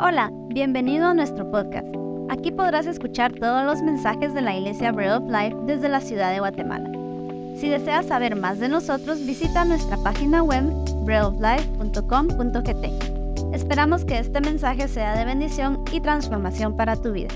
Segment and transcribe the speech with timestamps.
[0.00, 1.88] Hola, bienvenido a nuestro podcast.
[2.28, 6.32] Aquí podrás escuchar todos los mensajes de la Iglesia Bread of Life desde la ciudad
[6.32, 6.88] de Guatemala.
[7.56, 10.62] Si deseas saber más de nosotros, visita nuestra página web
[11.04, 13.52] breadoflife.com.gt.
[13.52, 17.34] Esperamos que este mensaje sea de bendición y transformación para tu vida.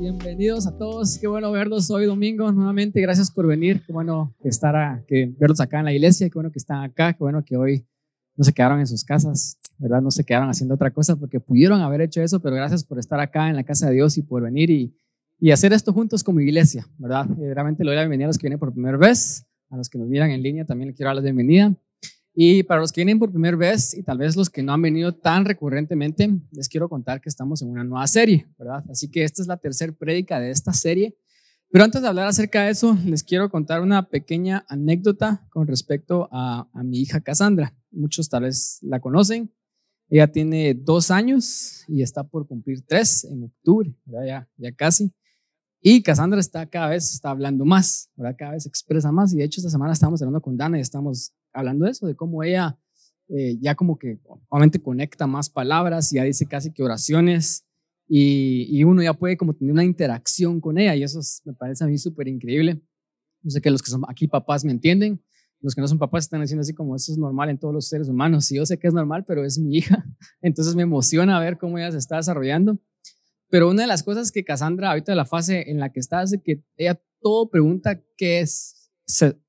[0.00, 5.04] Bienvenidos a todos, qué bueno verlos hoy domingo nuevamente, gracias por venir, qué bueno estar
[5.06, 7.86] que verlos acá en la iglesia, qué bueno que están acá, qué bueno que hoy
[8.34, 10.00] no se quedaron en sus casas, ¿verdad?
[10.00, 13.20] No se quedaron haciendo otra cosa porque pudieron haber hecho eso, pero gracias por estar
[13.20, 14.96] acá en la casa de Dios y por venir y,
[15.38, 17.26] y hacer esto juntos como iglesia, ¿verdad?
[17.38, 19.88] Y realmente le doy la bienvenida a los que vienen por primera vez, a los
[19.88, 21.74] que nos miran en línea también les quiero dar la bienvenida.
[22.38, 24.82] Y para los que vienen por primera vez y tal vez los que no han
[24.82, 28.84] venido tan recurrentemente, les quiero contar que estamos en una nueva serie, ¿verdad?
[28.90, 31.16] Así que esta es la tercera prédica de esta serie.
[31.70, 36.28] Pero antes de hablar acerca de eso, les quiero contar una pequeña anécdota con respecto
[36.30, 37.74] a, a mi hija Cassandra.
[37.90, 39.50] Muchos tal vez la conocen.
[40.08, 45.12] Ella tiene dos años y está por cumplir tres en octubre, Ya, ya casi.
[45.80, 48.36] Y Cassandra está cada vez está hablando más, ¿verdad?
[48.38, 49.32] cada vez expresa más.
[49.32, 52.14] Y de hecho, esta semana estamos hablando con Dana y estamos hablando de eso, de
[52.14, 52.78] cómo ella
[53.28, 57.64] eh, ya como que obviamente conecta más palabras, y ya dice casi que oraciones.
[58.08, 61.82] Y, y, uno ya puede como tener una interacción con ella y eso me parece
[61.82, 62.80] a mí súper increíble.
[63.42, 65.20] No sé que los que son aquí papás me entienden,
[65.60, 67.88] los que no son papás están diciendo así como eso es normal en todos los
[67.88, 68.50] seres humanos.
[68.52, 70.04] Y yo sé que es normal, pero es mi hija.
[70.42, 72.78] Entonces me emociona ver cómo ella se está desarrollando.
[73.48, 76.36] Pero una de las cosas que Cassandra, ahorita la fase en la que está, es
[76.44, 78.90] que ella todo pregunta qué es.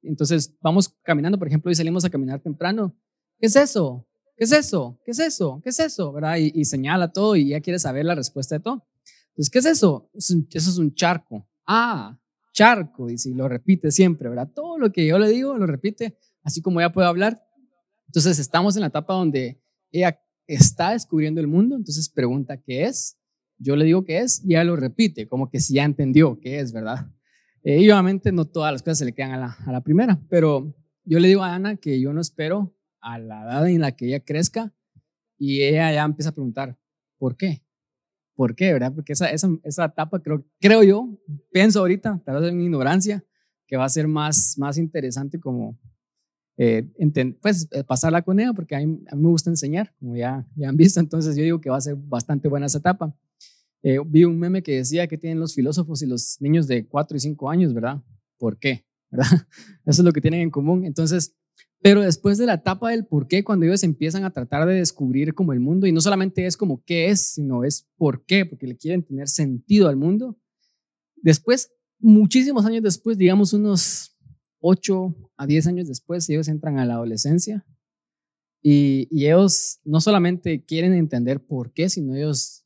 [0.03, 2.95] Entonces vamos caminando, por ejemplo, y salimos a caminar temprano.
[3.39, 4.08] ¿Qué es eso?
[4.36, 4.99] ¿Qué es eso?
[5.03, 5.59] ¿Qué es eso?
[5.64, 6.14] ¿Qué es eso?
[6.14, 6.38] ¿Verdad?
[6.38, 8.88] Y, y señala todo y ella quiere saber la respuesta de todo.
[9.30, 10.09] Entonces, ¿qué es eso?
[10.14, 11.47] Eso es un charco.
[11.66, 12.19] Ah,
[12.58, 14.50] charco, y lo repite siempre, ¿verdad?
[14.52, 17.39] Todo lo que yo le digo lo repite, así como ella puede hablar.
[18.08, 23.19] Entonces estamos en la etapa donde ella está descubriendo el mundo, entonces pregunta qué es,
[23.59, 26.59] yo le digo qué es y ella lo repite, como que si ya entendió qué
[26.59, 27.05] es, ¿verdad?
[27.61, 30.20] Eh, y obviamente no todas las cosas se le quedan a la, a la primera,
[30.27, 30.73] pero
[31.04, 34.08] yo le digo a Ana que yo no espero a la edad en la que
[34.08, 34.73] ella crezca
[35.37, 36.76] y ella ya empieza a preguntar,
[37.20, 37.67] ¿por qué?
[38.37, 38.93] ¿Por qué, verdad?
[38.93, 41.09] Porque esa, esa, esa etapa, creo, creo yo,
[41.52, 43.25] pienso ahorita, tal vez en mi ignorancia,
[43.65, 45.75] que va a ser más, más interesante como
[46.55, 46.87] eh,
[47.42, 50.48] pues, eh, pasarla con ella, porque a mí, a mí, me gusta enseñar, como ya,
[50.55, 53.11] ya han visto, entonces yo digo que va a ser bastante buena esa etapa.
[53.81, 57.17] Eh, vi un meme que decía que tienen los filósofos y los niños de 4
[57.17, 58.04] y 5 años, ¿verdad?
[58.37, 58.86] ¿Por qué?
[59.09, 59.25] ¿verdad?
[59.86, 60.86] Eso es lo que tienen en común.
[60.86, 61.36] Entonces,
[61.82, 65.33] pero después de la etapa del por qué, cuando ellos empiezan a tratar de descubrir
[65.33, 68.67] como el mundo, y no solamente es como qué es, sino es por qué, porque
[68.67, 70.37] le quieren tener sentido al mundo.
[71.16, 74.17] Después, muchísimos años después, digamos unos
[74.60, 77.66] 8 a 10 años después, ellos entran a la adolescencia
[78.61, 82.66] y, ellos no solamente quieren entender por qué, sino ellos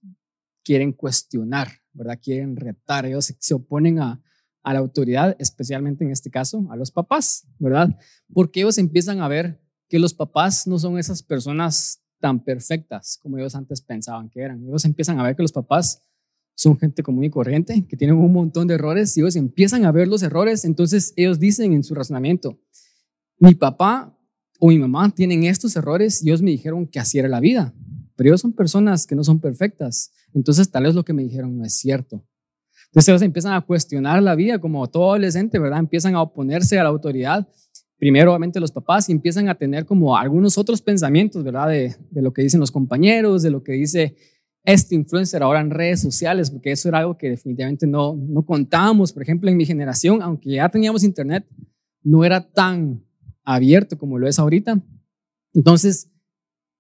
[0.63, 2.19] quieren cuestionar, ¿verdad?
[2.21, 4.21] Quieren retar, ellos se oponen a,
[4.63, 7.97] a la autoridad, especialmente en este caso a los papás, ¿verdad?
[8.33, 13.37] Porque ellos empiezan a ver que los papás no son esas personas tan perfectas como
[13.37, 14.63] ellos antes pensaban que eran.
[14.63, 16.01] Ellos empiezan a ver que los papás
[16.55, 19.91] son gente común y corriente, que tienen un montón de errores, y ellos empiezan a
[19.91, 22.59] ver los errores, entonces ellos dicen en su razonamiento,
[23.39, 24.15] mi papá
[24.59, 27.73] o mi mamá tienen estos errores y ellos me dijeron que así era la vida,
[28.15, 31.57] pero ellos son personas que no son perfectas, entonces tal vez lo que me dijeron
[31.57, 32.23] no es cierto.
[32.91, 35.79] Entonces ellos empiezan a cuestionar la vida como todo adolescente, ¿verdad?
[35.79, 37.47] Empiezan a oponerse a la autoridad.
[37.97, 41.69] Primero, obviamente, los papás y empiezan a tener como algunos otros pensamientos, ¿verdad?
[41.69, 44.17] De, de lo que dicen los compañeros, de lo que dice
[44.63, 49.13] este influencer ahora en redes sociales, porque eso era algo que definitivamente no, no contábamos.
[49.13, 51.45] Por ejemplo, en mi generación, aunque ya teníamos internet,
[52.03, 53.03] no era tan
[53.43, 54.81] abierto como lo es ahorita.
[55.53, 56.09] Entonces,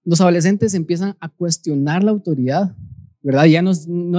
[0.03, 2.75] los adolescentes empiezan a cuestionar la autoridad,
[3.21, 3.45] ¿verdad?
[3.45, 3.71] Ya no,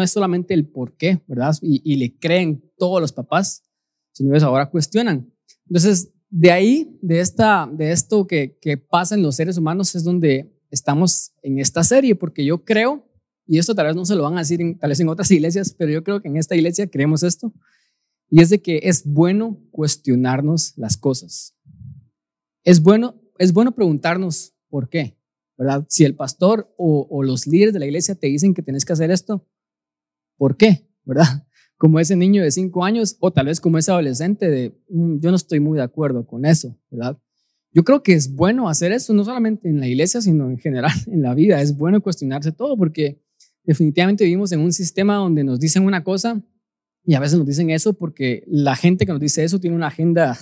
[0.02, 1.56] es solamente el por qué, ¿verdad?
[1.60, 3.64] Y, le creen todos los papás,
[4.12, 5.32] sino que ahora cuestionan.
[5.66, 10.04] Entonces, de ahí, de, esta, de esto que, que pasa en los seres humanos, es
[10.04, 13.06] donde estamos en esta serie, porque yo creo,
[13.46, 15.30] y esto tal vez no se lo van a decir en, tal vez en otras
[15.30, 17.52] iglesias, pero yo creo que en esta iglesia creemos esto,
[18.30, 21.54] y es de que es bueno cuestionarnos las cosas.
[22.64, 25.18] Es bueno, es bueno preguntarnos por qué.
[25.56, 25.84] ¿Verdad?
[25.88, 29.10] Si el pastor o, los líderes de la iglesia te dicen que tienes que hacer
[29.10, 29.46] esto,
[30.36, 30.88] ¿por qué?
[31.04, 31.24] ¿Verdad?
[31.76, 35.30] Como ese niño de cinco años o tal vez como ese adolescente de, mm, yo
[35.30, 37.18] no estoy muy de acuerdo con eso, ¿verdad?
[37.72, 40.92] Yo creo que es bueno hacer eso, no solamente en la iglesia, sino en general
[41.08, 41.60] en la vida.
[41.60, 43.20] Es bueno cuestionarse todo porque
[43.64, 46.40] definitivamente vivimos en un sistema donde nos dicen una cosa
[47.04, 49.88] y a veces nos dicen eso porque la gente que nos dice eso tiene una
[49.88, 50.38] agenda,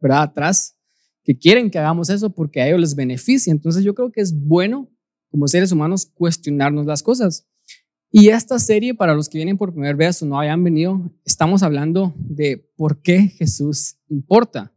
[0.00, 0.22] ¿verdad?
[0.22, 0.79] Atrás
[1.24, 3.50] que quieren que hagamos eso porque a ellos les beneficia.
[3.50, 4.90] Entonces yo creo que es bueno
[5.30, 7.46] como seres humanos, cuestionarnos las cosas.
[8.10, 11.62] Y esta serie, para los que vienen por primera vez o no hayan venido, estamos
[11.62, 14.74] hablando de por qué Jesús importa.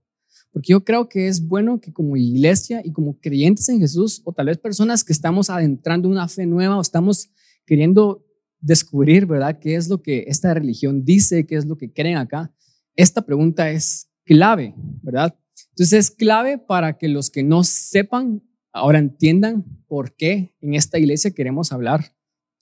[0.52, 4.34] Porque yo creo que es bueno que como iglesia y como creyentes en Jesús, o
[4.34, 7.32] tal vez personas que estamos adentrando una fe nueva o estamos
[7.66, 8.24] queriendo
[8.60, 12.54] descubrir, ¿verdad?, qué es lo que esta religión dice, qué es lo que creen acá.
[12.96, 15.36] Esta pregunta es clave, ¿verdad?
[15.70, 21.00] Entonces es clave para que los que no sepan ahora entiendan por qué en esta
[21.00, 22.16] iglesia queremos hablar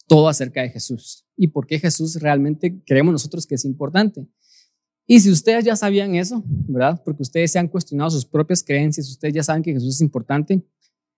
[0.07, 4.27] todo acerca de Jesús y por qué Jesús realmente creemos nosotros que es importante.
[5.07, 7.01] Y si ustedes ya sabían eso, ¿verdad?
[7.03, 10.65] Porque ustedes se han cuestionado sus propias creencias, ustedes ya saben que Jesús es importante,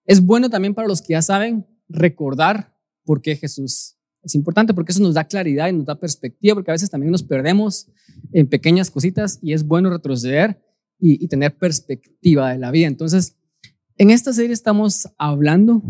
[0.05, 4.91] es bueno también para los que ya saben recordar por qué Jesús es importante, porque
[4.91, 7.87] eso nos da claridad y nos da perspectiva, porque a veces también nos perdemos
[8.31, 10.61] en pequeñas cositas y es bueno retroceder
[11.05, 12.87] y, tener perspectiva de la vida.
[12.87, 13.35] Entonces,
[13.97, 15.83] en esta serie estamos hablando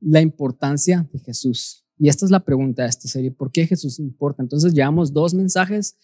[0.00, 1.86] la importancia de Jesús.
[1.98, 4.42] Y esta es la pregunta de esta serie, ¿por qué Jesús importa?
[4.42, 5.96] Entonces llevamos dos mensajes.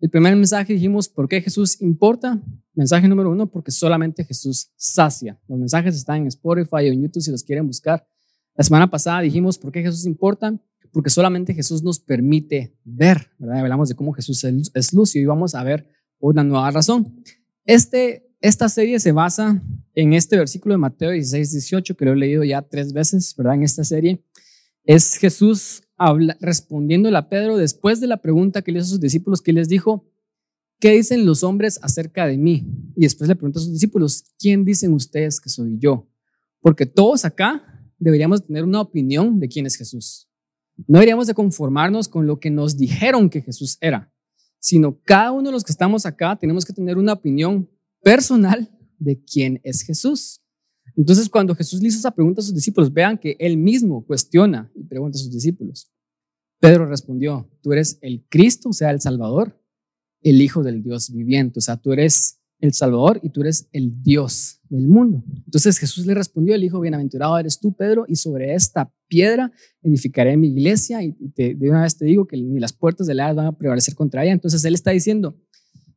[0.00, 2.42] El primer mensaje dijimos, ¿por qué Jesús importa?
[2.74, 5.40] Mensaje número uno, porque solamente Jesús sacia.
[5.46, 8.04] Los mensajes están en Spotify o en YouTube si los quieren buscar.
[8.56, 10.60] La semana pasada dijimos, ¿por qué Jesús importa?
[10.90, 13.60] Porque solamente Jesús nos permite ver, ¿verdad?
[13.60, 17.22] Hablamos de cómo Jesús es luz y hoy vamos a ver una nueva razón.
[17.64, 19.62] Este, esta serie se basa
[19.94, 23.54] en este versículo de Mateo 16, 18, que lo he leído ya tres veces, ¿verdad?
[23.54, 24.24] En esta serie.
[24.84, 29.00] Es Jesús habla, respondiéndole a Pedro después de la pregunta que le hizo a sus
[29.00, 30.10] discípulos, que les dijo,
[30.78, 32.66] ¿qué dicen los hombres acerca de mí?
[32.96, 36.08] Y después le pregunta a sus discípulos, ¿quién dicen ustedes que soy yo?
[36.60, 37.62] Porque todos acá
[37.98, 40.28] deberíamos tener una opinión de quién es Jesús.
[40.86, 44.10] No deberíamos de conformarnos con lo que nos dijeron que Jesús era
[44.60, 47.68] sino cada uno de los que estamos acá tenemos que tener una opinión
[48.02, 50.40] personal de quién es Jesús.
[50.96, 54.70] Entonces, cuando Jesús le hizo esa pregunta a sus discípulos, vean que él mismo cuestiona
[54.74, 55.90] y pregunta a sus discípulos.
[56.60, 59.58] Pedro respondió, tú eres el Cristo, o sea, el Salvador,
[60.20, 64.02] el Hijo del Dios viviente, o sea, tú eres el Salvador y tú eres el
[64.02, 65.24] Dios del mundo.
[65.46, 69.52] Entonces Jesús le respondió, el Hijo bienaventurado eres tú, Pedro, y sobre esta piedra
[69.82, 73.32] edificaré mi iglesia y de una vez te digo que ni las puertas de la
[73.32, 74.32] van a prevalecer contra ella.
[74.32, 75.36] Entonces él está diciendo,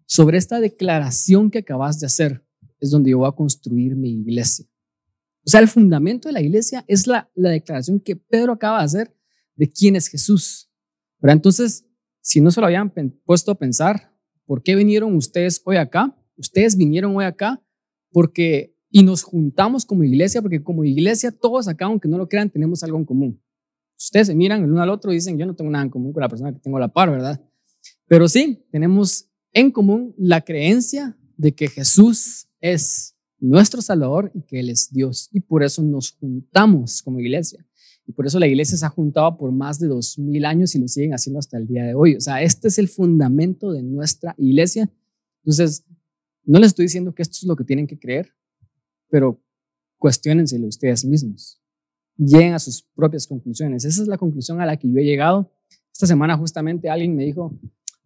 [0.05, 2.45] sobre esta declaración que acabas de hacer
[2.79, 4.65] es donde yo voy a construir mi iglesia.
[5.45, 8.85] O sea, el fundamento de la iglesia es la, la declaración que Pedro acaba de
[8.85, 9.15] hacer
[9.55, 10.69] de quién es Jesús.
[11.19, 11.85] Pero entonces,
[12.21, 12.91] si no se lo habían
[13.25, 14.13] puesto a pensar,
[14.45, 16.17] ¿por qué vinieron ustedes hoy acá?
[16.37, 17.61] ustedes vinieron hoy acá
[18.11, 22.51] porque, y nos juntamos como iglesia, porque como iglesia todos acá, aunque no lo crean,
[22.51, 23.41] tenemos algo en común.
[23.97, 26.13] Ustedes se miran el uno al otro y dicen, yo no tengo nada en común
[26.13, 27.41] con la persona que tengo a la par, ¿verdad?
[28.07, 34.59] Pero sí, tenemos en común la creencia de que Jesús es nuestro Salvador y que
[34.59, 35.27] Él es Dios.
[35.31, 37.65] Y por eso nos juntamos como iglesia.
[38.05, 40.79] Y por eso la iglesia se ha juntado por más de dos mil años y
[40.79, 42.13] lo siguen haciendo hasta el día de hoy.
[42.13, 44.87] O sea, este es el fundamento de nuestra iglesia.
[45.43, 45.83] Entonces,
[46.43, 48.31] no les estoy diciendo que esto es lo que tienen que creer,
[49.13, 49.39] pero
[49.99, 51.61] cuestionenselo ustedes mismos.
[52.17, 53.85] Lleguen a sus propias conclusiones.
[53.85, 55.51] Esa es la conclusión a la que yo he llegado.
[55.91, 57.55] Esta semana justamente alguien me dijo,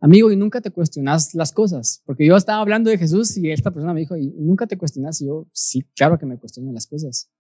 [0.02, 2.04] amigo, ¿y nunca te cuestionas las cosas?
[2.06, 5.22] Porque yo estaba hablando de Jesús y esta persona me dijo, ¿y nunca te cuestionas?
[5.22, 7.32] Y yo, sí, claro que me cuestiono las cosas.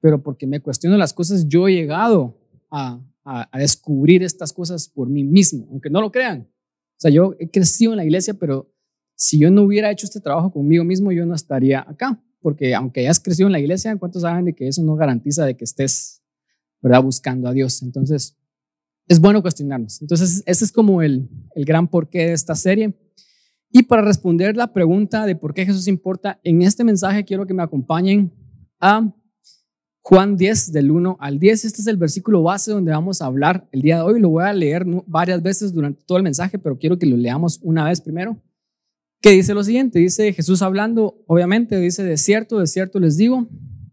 [0.00, 2.36] Pero porque me cuestiono las cosas, yo he llegado
[2.72, 6.40] a, a descubrir estas cosas por mí mismo, aunque no lo crean.
[6.40, 8.74] O sea, yo he crecido en la iglesia, pero
[9.14, 13.00] si yo no hubiera hecho este trabajo conmigo mismo, yo no estaría acá, porque aunque
[13.00, 16.22] hayas crecido en la iglesia, ¿cuántos saben de que eso no garantiza de que estés,
[16.80, 17.82] ¿verdad?, buscando a Dios.
[17.82, 18.36] Entonces,
[19.08, 20.00] es bueno cuestionarnos.
[20.02, 22.94] Entonces, ese es como el, el gran porqué de esta serie.
[23.70, 27.54] Y para responder la pregunta de por qué Jesús importa, en este mensaje quiero que
[27.54, 28.32] me acompañen
[28.78, 29.14] a
[30.02, 31.64] Juan 10, del 1 al 10.
[31.64, 34.20] Este es el versículo base donde vamos a hablar el día de hoy.
[34.20, 37.60] Lo voy a leer varias veces durante todo el mensaje, pero quiero que lo leamos
[37.62, 38.36] una vez primero
[39.22, 43.48] que dice lo siguiente, dice Jesús hablando, obviamente dice, de cierto, de cierto les digo,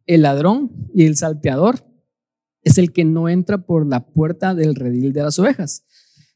[0.08, 1.86] el ladrón y el salteador
[2.64, 5.86] es el que no entra por la puerta del redil de las ovejas,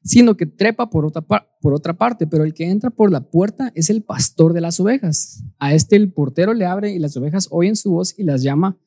[0.03, 3.71] sino que trepa por otra, por otra parte, pero el que entra por la puerta
[3.73, 5.43] es el pastor de las ovejas.
[5.57, 8.77] A este el portero le abre y las ovejas oyen su voz y las llama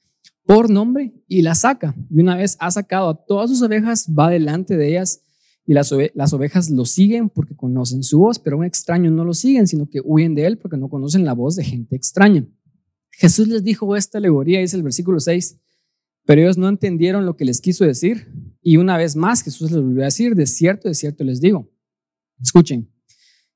[0.45, 1.97] por nombre y las saca.
[2.11, 5.23] Y una vez ha sacado a todas sus ovejas, va delante de ellas
[5.67, 5.93] y las,
[6.33, 10.01] ovejas lo siguen porque conocen su voz, pero un extraño no lo siguen, sino que
[10.03, 12.47] huyen de él porque no conocen la voz de gente extraña.
[13.11, 15.59] Jesús les dijo esta alegoría, dice el versículo 6,
[16.25, 18.33] pero ellos no entendieron lo que les quiso decir.
[18.63, 21.69] Y una vez más Jesús les volvió a decir, de cierto, de cierto les digo,
[22.41, 22.89] escuchen,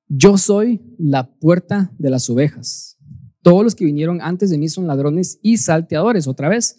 [0.08, 2.98] yo soy la puerta de las ovejas.
[3.42, 6.76] Todos los que vinieron antes de mí son ladrones y salteadores, otra vez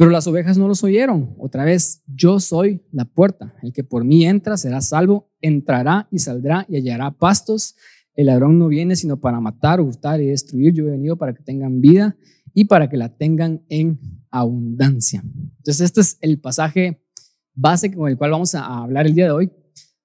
[0.00, 1.34] Pero las ovejas no los oyeron.
[1.36, 3.54] Otra vez, yo soy la puerta.
[3.62, 7.74] El que por mí entra será salvo, entrará y saldrá y hallará pastos.
[8.14, 10.72] El ladrón no viene sino para matar, hurtar y destruir.
[10.72, 12.16] Yo he venido para que tengan vida
[12.54, 15.22] y para que la tengan en abundancia.
[15.58, 17.04] Entonces, este es el pasaje
[17.52, 19.52] base con el cual vamos a hablar el día de hoy.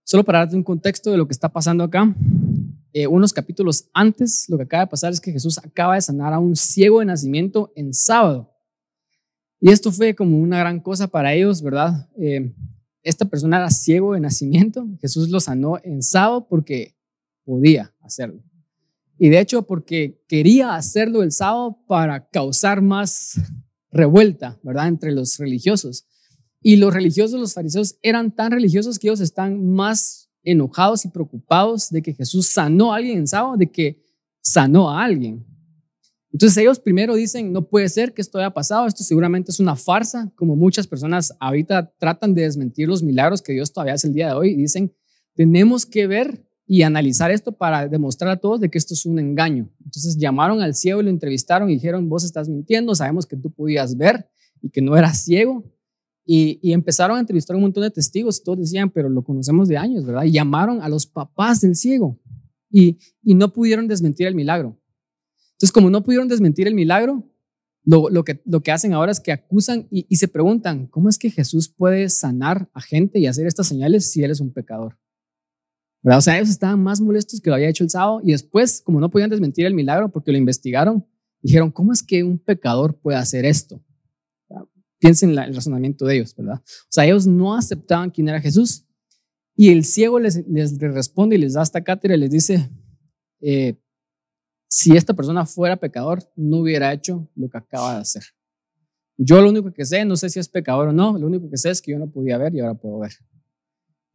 [0.04, 2.14] Solo para darte un contexto de lo que está pasando acá.
[2.92, 6.34] Eh, unos capítulos antes, lo que acaba de pasar es que Jesús acaba de sanar
[6.34, 8.55] a un ciego de nacimiento en sábado.
[9.60, 12.10] Y esto fue como una gran cosa para ellos, ¿verdad?
[12.18, 12.54] Eh,
[13.04, 16.96] esta persona era ciego de nacimiento, Jesús lo sanó en sábado porque
[17.44, 18.44] podía hacerlo.
[19.18, 23.40] Y de hecho porque quería hacerlo el sábado para causar más
[23.92, 24.88] revuelta, ¿verdad?
[24.88, 26.06] Entre los religiosos.
[26.62, 31.90] Y los religiosos, los fariseos, eran tan religiosos que ellos están más enojados y preocupados
[31.90, 34.04] de que Jesús sanó a alguien en sábado, de que
[34.42, 35.46] sanó a alguien.
[36.36, 39.78] Entonces ellos primero dicen, no puede ser que esto haya pasado, esto seguramente es una
[39.78, 44.14] farsa, como muchas personas ahorita tratan de desmentir los milagros que Dios todavía hace el
[44.14, 44.94] día de hoy dicen,
[45.34, 49.18] tenemos que ver y analizar esto para demostrar a todos de que esto es un
[49.18, 49.72] engaño.
[49.86, 53.50] Entonces llamaron al ciego y lo entrevistaron y dijeron, vos estás mintiendo, sabemos que tú
[53.50, 54.28] podías ver
[54.62, 55.64] y que no eras ciego.
[56.26, 59.78] Y, empezaron a entrevistar a un montón de testigos, todos decían, pero lo conocemos de
[59.78, 60.26] años, ¿verdad?
[60.26, 62.20] Y llamaron a los papás del ciego
[62.70, 64.78] y no pudieron desmentir el milagro.
[65.56, 67.24] Entonces, como no pudieron desmentir el milagro,
[67.86, 71.30] lo, que, lo que hacen ahora es que acusan y, se preguntan, ¿cómo es que
[71.30, 74.98] Jesús puede sanar a gente y hacer estas señales si él es un pecador?
[76.02, 76.20] ¿Verdad?
[76.20, 79.00] O sea, ellos estaban más molestos que lo había hecho el sábado y después, como
[79.00, 81.06] no podían desmentir el milagro porque lo investigaron,
[81.42, 83.82] dijeron, ¿cómo es que un pecador puede hacer esto?
[84.98, 86.62] Piensen en el razonamiento de ellos, ¿verdad?
[86.64, 88.86] O sea, ellos no aceptaban quién era Jesús
[89.56, 92.70] y el ciego les, les responde y les da esta cátedra y les dice,
[93.42, 93.78] eh,
[94.76, 98.24] si esta persona fuera pecador, no hubiera hecho lo que acaba de hacer.
[99.16, 101.56] Yo lo único que sé, no sé si es pecador o no, lo único que
[101.56, 103.14] sé es que yo no podía ver y ahora puedo ver.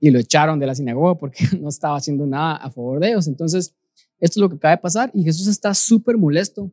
[0.01, 3.27] Y lo echaron de la sinagoga porque no estaba haciendo nada a favor de ellos.
[3.27, 3.75] Entonces,
[4.19, 6.71] esto es lo que acaba de pasar y Jesús está súper molesto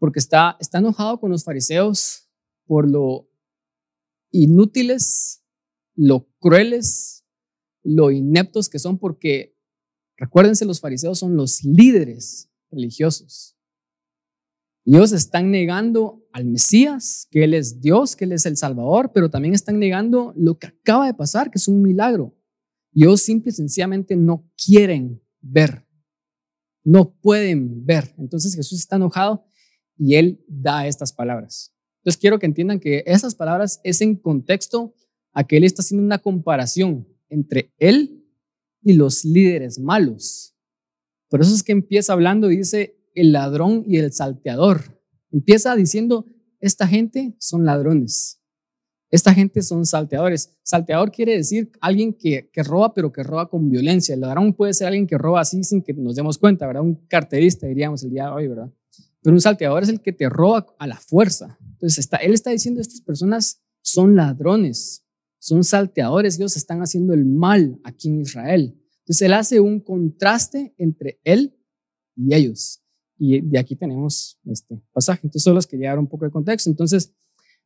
[0.00, 2.28] porque está, está enojado con los fariseos
[2.66, 3.30] por lo
[4.32, 5.44] inútiles,
[5.94, 7.24] lo crueles,
[7.84, 9.56] lo ineptos que son porque,
[10.16, 13.56] recuérdense, los fariseos son los líderes religiosos.
[14.84, 19.30] ellos están negando al Mesías, que Él es Dios, que Él es el Salvador, pero
[19.30, 22.36] también están negando lo que acaba de pasar, que es un milagro.
[22.94, 25.86] Ellos simple y sencillamente no quieren ver,
[26.84, 28.14] no pueden ver.
[28.16, 29.44] Entonces Jesús está enojado
[29.98, 31.74] y Él da estas palabras.
[31.98, 34.94] Entonces quiero que entiendan que esas palabras es en contexto
[35.32, 38.24] a que Él está haciendo una comparación entre Él
[38.82, 40.55] y los líderes malos.
[41.28, 45.00] Por eso es que empieza hablando y dice el ladrón y el salteador.
[45.32, 46.26] Empieza diciendo,
[46.60, 48.40] esta gente son ladrones.
[49.10, 50.58] Esta gente son salteadores.
[50.62, 54.14] Salteador quiere decir alguien que, roba, pero que roba con violencia.
[54.14, 56.82] El ladrón puede ser alguien que roba así sin que nos demos cuenta, ¿verdad?
[56.82, 58.72] Un carterista, diríamos el día de hoy, ¿verdad?
[59.22, 61.56] Pero un salteador es el que te roba a la fuerza.
[61.60, 65.04] Entonces, él está diciendo, estas personas son ladrones,
[65.38, 68.80] son salteadores, ellos están haciendo el mal aquí en Israel.
[69.06, 71.56] Entonces él hace un contraste entre él
[72.16, 72.82] y ellos.
[73.16, 75.20] Y de aquí tenemos este pasaje.
[75.22, 76.68] Entonces solo les quería dar un poco de contexto.
[76.68, 77.14] Entonces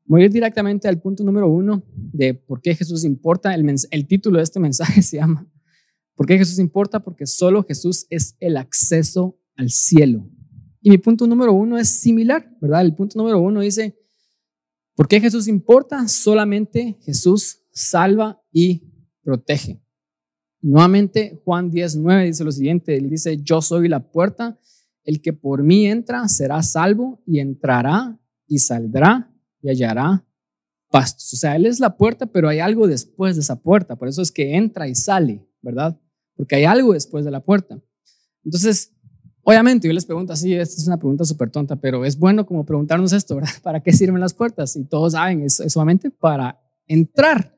[0.05, 3.55] voy a ir directamente al punto número uno de por qué Jesús importa.
[3.55, 5.51] El, el título de este mensaje se llama
[6.15, 7.01] ¿Por qué Jesús importa?
[7.01, 10.29] Porque solo Jesús es el acceso al cielo.
[10.83, 12.83] Y mi punto número uno es similar, ¿verdad?
[12.83, 13.99] El punto número uno dice,
[14.95, 16.07] ¿por qué Jesús importa?
[16.09, 18.93] Solamente Jesús salva y
[19.23, 19.83] protege.
[20.63, 24.59] Nuevamente, Juan 10.9 dice lo siguiente, él dice, yo soy la puerta,
[25.05, 30.27] el que por mí entra será salvo y entrará y saldrá y hallará
[30.91, 31.33] pastos.
[31.33, 34.21] O sea, él es la puerta, pero hay algo después de esa puerta, por eso
[34.21, 35.99] es que entra y sale, ¿verdad?
[36.37, 37.81] Porque hay algo después de la puerta.
[38.45, 38.93] Entonces,
[39.43, 42.67] obviamente, yo les pregunto así, esta es una pregunta súper tonta, pero es bueno como
[42.67, 43.51] preguntarnos esto, ¿verdad?
[43.63, 44.77] ¿Para qué sirven las puertas?
[44.77, 47.57] Y todos saben, es solamente para entrar,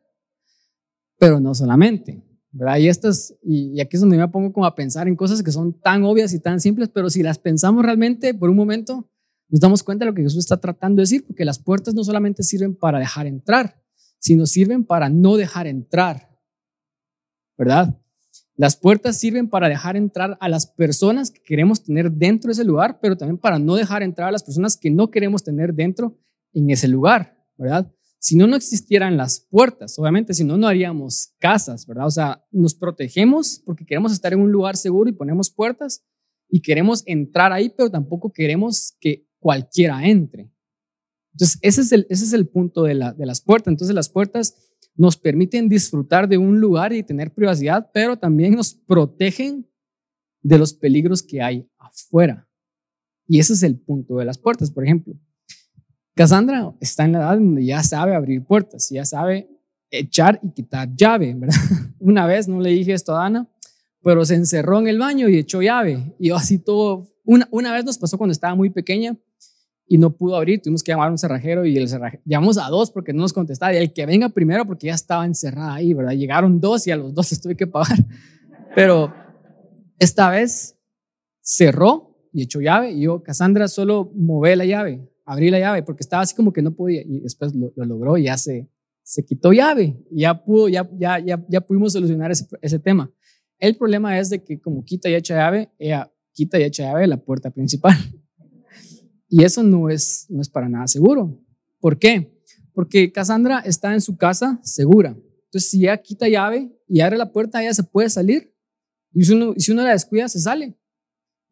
[1.19, 2.23] pero no solamente.
[2.53, 2.77] ¿Verdad?
[2.77, 5.73] Y, estas, y, aquí es donde me pongo como a pensar en cosas que son
[5.73, 9.09] tan obvias y tan simples, pero si las pensamos realmente por un momento,
[9.49, 12.05] nos damos cuenta de lo que Jesús está tratando de decir, porque las puertas no
[12.05, 13.83] solamente sirven para dejar entrar,
[14.19, 16.39] sino sirven para no dejar entrar,
[17.57, 17.99] ¿verdad?
[18.55, 22.65] Las puertas sirven para dejar entrar a las personas que queremos tener dentro de ese
[22.65, 26.19] lugar, pero también para no dejar entrar a las personas que no queremos tener dentro
[26.53, 27.91] en ese lugar, ¿verdad?
[28.25, 32.07] Si no, no existieran las puertas, obviamente, si no, no haríamos casas, ¿verdad?
[32.07, 36.05] O sea, nos protegemos porque queremos estar en un lugar seguro y ponemos puertas
[36.49, 40.52] y queremos entrar ahí, pero tampoco queremos que cualquiera entre.
[41.33, 43.73] Entonces, ese es el, ese es el punto de, la, de las puertas.
[43.73, 44.57] Entonces, las puertas
[44.95, 49.69] nos permiten disfrutar de un lugar y tener privacidad, pero también nos protegen
[50.43, 52.49] de los peligros que hay afuera.
[53.26, 54.71] Y ese es el punto de las puertas.
[54.71, 55.19] Por ejemplo,
[56.14, 59.49] Cassandra está en la edad donde ya sabe abrir puertas, ya sabe
[59.90, 61.57] echar y quitar llave, ¿verdad?
[61.99, 63.49] Una vez no le dije esto a Ana,
[64.02, 66.14] pero se encerró en el baño y echó llave.
[66.19, 69.16] Y así todo, una, una vez nos pasó cuando estaba muy pequeña
[69.87, 72.69] y no pudo abrir, tuvimos que llamar a un cerrajero y el cerrajero, llamamos a
[72.69, 75.92] dos porque no nos contestaba y el que venga primero porque ya estaba encerrada ahí,
[75.92, 76.12] ¿verdad?
[76.12, 77.99] Llegaron dos y a los dos les tuve que pagar.
[78.75, 79.14] Pero
[79.99, 80.78] esta vez
[81.42, 86.03] cerró y echó llave y yo, Cassandra, solo mové la llave, abrí la llave porque
[86.03, 88.69] estaba así como que no podía y después lo, logró y ya se,
[89.03, 93.12] se quitó llave y ya pudo, ya, ya, ya, ya pudimos solucionar ese, ese tema.
[93.59, 97.03] El problema es de que como quita y echa llave, ella quita y echa llave
[97.03, 97.95] de la puerta principal.
[99.35, 101.43] Y eso no es, no es para nada seguro.
[101.81, 102.39] ¿Por qué?
[102.75, 105.17] Porque Cassandra está en su casa segura.
[105.45, 108.55] Entonces, si ella quita llave y abre la puerta, ella se puede salir.
[109.15, 110.77] Y si uno, si uno la descuida, se sale.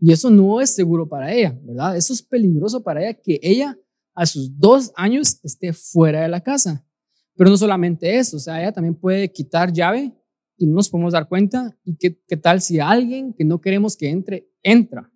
[0.01, 1.97] Y eso no es seguro para ella, ¿verdad?
[1.97, 3.79] Eso es peligroso para ella que ella
[4.15, 6.87] a sus dos años esté fuera de la casa.
[7.37, 10.13] Pero no solamente eso, o sea, ella también puede quitar llave
[10.57, 11.77] y no nos podemos dar cuenta.
[11.85, 15.11] ¿Y qué, tal si alguien que no queremos que entre, entra?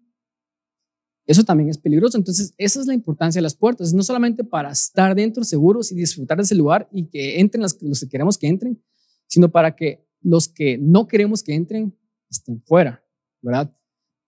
[1.27, 2.19] Eso también es peligroso.
[2.19, 3.95] Entonces, esa es la importancia de las puertas.
[3.95, 7.75] No solamente para estar dentro seguros y disfrutar de ese lugar y que entren los,
[7.75, 8.83] que queremos que entren,
[9.27, 11.99] sino para que los que no queremos que entren
[12.31, 13.03] estén fuera,
[13.43, 13.75] ¿verdad?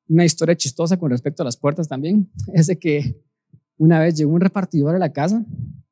[0.09, 3.23] Una historia chistosa con respecto a las puertas también es de que
[3.77, 5.45] una vez llegó un repartidor a la casa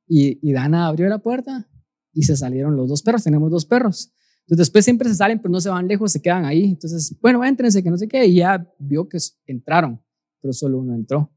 [0.07, 1.69] y, y Dana abrió la puerta
[2.13, 3.25] y se salieron los dos perros.
[3.25, 4.13] Tenemos dos perros.
[4.41, 6.65] Entonces después siempre se salen, pero no se van lejos, se quedan ahí.
[6.65, 8.27] Entonces, bueno, éntrense, que no sé qué.
[8.27, 10.05] Y ya vio que entraron
[10.45, 11.33] pero solo uno entró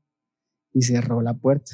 [0.73, 1.71] y cerró la puerta.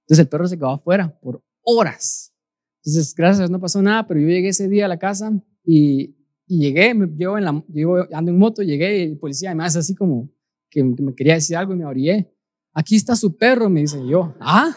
[0.00, 2.34] Entonces el perro se quedó afuera por horas.
[2.78, 5.32] Entonces, gracias no pasó nada, pero yo llegué ese día a la casa
[5.64, 6.16] y,
[6.58, 9.94] llegué, me, yo, en la, yo ando en moto, llegué y el policía hace así
[9.94, 10.30] como
[10.68, 12.32] que, me quería decir algo y me orillé.
[12.72, 14.34] Aquí está su perro, me dice yo.
[14.40, 14.74] ¿Ah?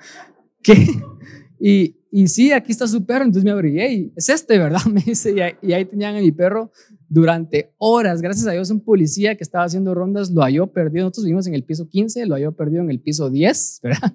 [0.62, 0.86] ¿Qué?
[1.60, 3.24] Y, y sí, aquí está su perro.
[3.24, 4.84] Entonces me orillé y es este, ¿verdad?
[4.92, 6.72] Me dice, y ahí, y ahí tenían a mi perro
[7.08, 8.20] durante horas.
[8.20, 11.04] Gracias a Dios, un policía que estaba haciendo rondas lo halló perdido.
[11.04, 14.14] Nosotros vivimos en el piso 15, lo halló perdido en el piso 10, ¿verdad?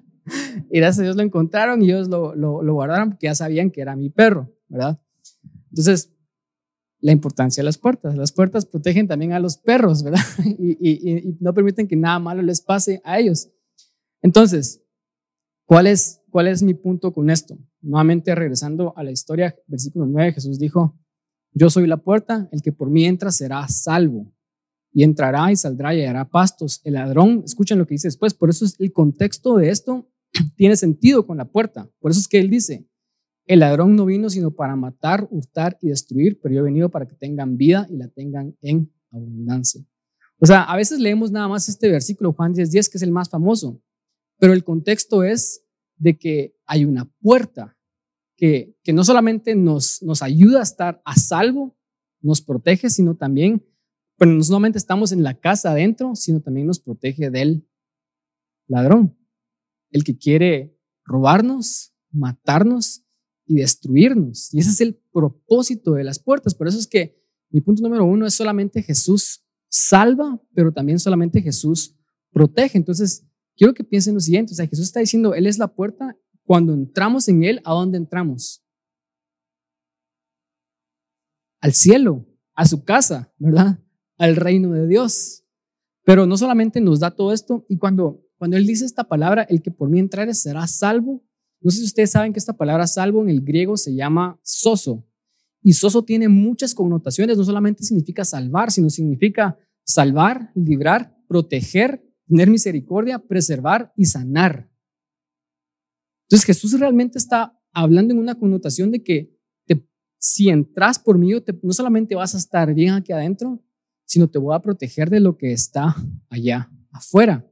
[0.70, 3.82] Y gracias a Dios lo encontraron y ellos lo, lo, guardaron porque ya sabían que
[3.82, 4.98] era mi perro, ¿verdad?
[5.68, 6.13] Entonces,
[7.04, 8.16] la importancia de las puertas.
[8.16, 10.24] Las puertas protegen también a los perros, ¿verdad?
[10.58, 13.50] Y, no permiten que nada malo les pase a ellos.
[14.22, 14.80] Entonces,
[15.66, 17.58] ¿cuál es, ¿cuál es mi punto con esto?
[17.82, 20.98] Nuevamente regresando a la historia, versículo 9, Jesús dijo,
[21.52, 24.32] yo soy la puerta, el que por mí entra será salvo.
[24.90, 26.80] Y entrará y saldrá y hará pastos.
[26.84, 30.08] El ladrón, escuchen lo que dice después, por eso es el contexto de esto
[30.56, 31.90] tiene sentido con la puerta.
[32.00, 32.88] Por eso es que él dice,
[33.46, 37.06] el ladrón no vino sino para matar, hurtar y destruir, pero yo he venido para
[37.06, 39.84] que tengan vida y la tengan en abundancia.
[40.38, 43.12] O sea, a veces leemos nada más este versículo, Juan 10, 10, que es el
[43.12, 43.82] más famoso,
[44.38, 45.62] pero el contexto es
[45.96, 47.76] de que hay una puerta
[48.36, 51.76] que, no solamente nos, nos ayuda a estar a salvo,
[52.20, 53.64] nos protege, sino también,
[54.16, 57.68] pero no solamente estamos en la casa adentro, sino también nos protege del
[58.66, 59.16] ladrón,
[59.90, 63.03] el que quiere robarnos, matarnos
[63.46, 64.52] y destruirnos.
[64.52, 66.54] Y ese es el propósito de las puertas.
[66.54, 67.16] Por eso es que
[67.50, 71.96] mi punto número uno es solamente Jesús salva, pero también solamente Jesús
[72.32, 72.78] protege.
[72.78, 73.26] Entonces,
[73.56, 76.74] quiero que piensen lo siguiente, o sea, Jesús está diciendo, Él es la puerta cuando
[76.74, 78.62] entramos en Él, ¿a dónde entramos?
[81.60, 83.78] Al cielo, a su casa, ¿verdad?
[84.18, 85.44] Al reino de Dios.
[86.04, 89.62] Pero no solamente nos da todo esto, y cuando, cuando Él dice esta palabra, el
[89.62, 91.24] que por mí entrare será salvo,
[91.64, 95.04] no sé si ustedes saben que esta palabra salvo en el griego se llama soso.
[95.62, 102.50] Y soso tiene muchas connotaciones, no solamente significa salvar, sino significa salvar, librar, proteger, tener
[102.50, 104.70] misericordia, preservar y sanar.
[106.28, 109.34] Entonces Jesús realmente está hablando en una connotación de que
[110.24, 113.62] si entras por mí, no solamente vas a estar bien aquí adentro,
[114.06, 115.94] sino te voy a proteger de lo que está
[116.30, 117.46] allá afuera.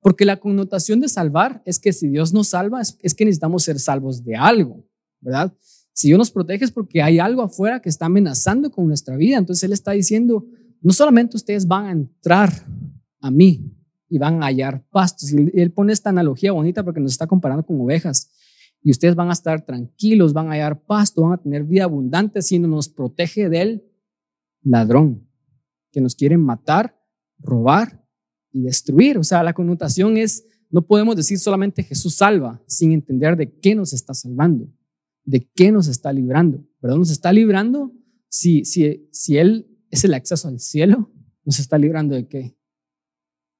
[0.00, 3.64] Porque la connotación de salvar es que si Dios nos salva, es, es que necesitamos
[3.64, 4.84] ser salvos de algo,
[5.20, 5.52] ¿verdad?
[5.92, 9.38] Si Dios nos protege es porque hay algo afuera que está amenazando con nuestra vida.
[9.38, 10.46] Entonces Él está diciendo,
[10.80, 12.52] no solamente ustedes van a entrar
[13.20, 13.74] a mí,
[14.08, 15.32] y van a hallar pastos.
[15.32, 18.30] Y él pone esta analogía bonita porque nos está comparando con ovejas.
[18.82, 22.42] Y ustedes van a estar tranquilos, van a hallar pasto, van a tener vida abundante,
[22.42, 23.84] si no nos protege del
[24.62, 25.28] ladrón,
[25.90, 26.96] que nos quiere matar,
[27.38, 27.97] robar
[28.62, 29.18] destruir.
[29.18, 33.74] O sea, la connotación es no podemos decir solamente Jesús salva sin entender de qué
[33.74, 34.68] nos está salvando,
[35.24, 36.64] de qué nos está librando.
[36.80, 36.98] ¿Verdad?
[36.98, 37.92] Nos está librando
[38.28, 41.10] si, si, si Él es el acceso al cielo,
[41.44, 42.56] nos está librando de qué?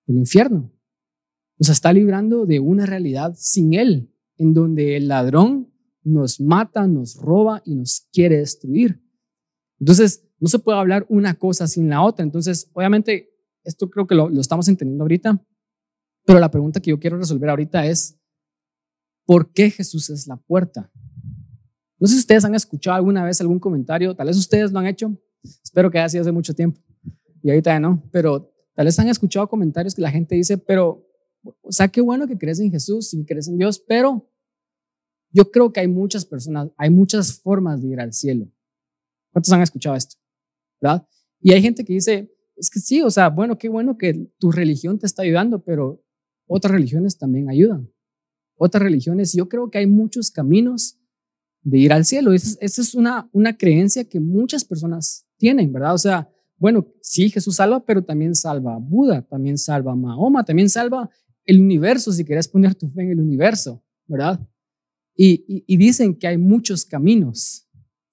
[0.07, 0.73] Del infierno.
[1.59, 5.73] Nos está librando de una realidad sin Él, en donde el ladrón
[6.05, 9.03] nos mata, nos roba y nos quiere destruir.
[9.81, 12.25] Entonces, no se puede hablar una cosa sin la otra.
[12.25, 13.31] Entonces, obviamente,
[13.68, 15.44] esto creo que lo, lo estamos entendiendo ahorita,
[16.24, 18.18] pero la pregunta que yo quiero resolver ahorita es,
[19.24, 20.90] ¿por qué Jesús es la puerta?
[21.98, 24.87] No sé si ustedes han escuchado alguna vez algún comentario, tal vez ustedes lo han
[24.87, 25.16] hecho,
[25.62, 26.81] espero que haya sido hace mucho tiempo
[27.42, 31.07] y ahorita ya no, pero tal vez han escuchado comentarios que la gente dice, pero,
[31.62, 34.31] o sea, qué bueno que crees en Jesús y crees en Dios, pero
[35.31, 38.50] yo creo que hay muchas personas, hay muchas formas de ir al cielo.
[39.33, 40.16] ¿Cuántos han escuchado esto?
[40.81, 41.07] ¿Verdad?
[41.40, 44.51] Y hay gente que dice, es que sí, o sea, bueno, qué bueno que tu
[44.51, 46.03] religión te está ayudando, pero
[46.47, 47.90] otras religiones también ayudan.
[48.57, 50.99] Otras religiones, yo creo que hay muchos caminos
[51.62, 52.33] de ir al cielo.
[52.33, 55.94] Esa, es una, una creencia que muchas personas tienen, ¿verdad?
[55.94, 60.44] O sea, bueno, sí, Jesús salva, pero también salva a Buda, también salva a Mahoma,
[60.44, 61.09] también salva
[61.44, 64.40] el universo, si quieres poner tu fe en el universo, ¿verdad?
[65.14, 67.67] Y, dicen que hay muchos caminos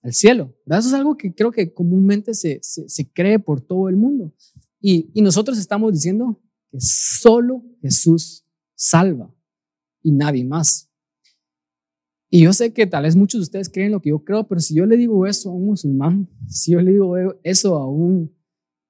[0.06, 0.80] al cielo, ¿verdad?
[0.80, 4.32] Eso es algo que creo que comúnmente se, se, cree por todo el mundo.
[4.80, 6.40] Y, y nosotros estamos diciendo
[6.72, 9.34] que solo Jesús salva
[10.04, 10.92] y nadie más.
[12.30, 14.62] Y yo sé que tal vez muchos de ustedes creen lo que yo creo, pero
[14.62, 18.32] si yo le digo eso a un musulmán, si yo le digo eso a un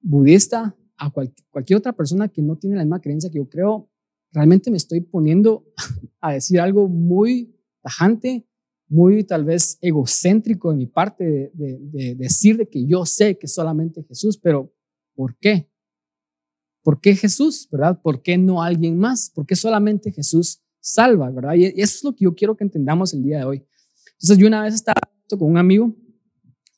[0.01, 3.89] budista, a cualquier otra persona que no tiene la misma creencia que yo creo,
[4.33, 5.65] realmente me estoy poniendo
[6.19, 8.45] a decir algo muy tajante,
[8.87, 13.37] muy tal vez egocéntrico de mi parte de, de, de decir de que yo sé
[13.37, 14.73] que solamente Jesús, pero
[15.15, 15.69] ¿por qué?
[16.83, 17.99] ¿Por qué Jesús, verdad?
[18.01, 19.31] ¿Por qué no alguien más?
[19.33, 21.55] ¿Por qué solamente Jesús salva, ¿verdad?
[21.55, 23.65] Y eso es lo que yo quiero que entendamos el día de hoy.
[24.13, 25.95] Entonces, yo una vez estaba con un amigo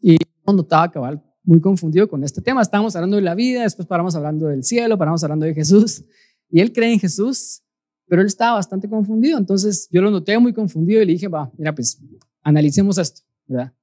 [0.02, 2.62] y cuando estaba cabal muy confundido con este tema.
[2.62, 6.06] Estábamos hablando de la vida, después paramos hablando del cielo, paramos hablando de Jesús.
[6.50, 7.64] Y él cree en Jesús,
[8.08, 9.38] pero él estaba bastante confundido.
[9.38, 12.02] Entonces yo lo noté muy confundido y le dije, va, mira, pues
[12.42, 13.74] analicemos esto, ¿verdad?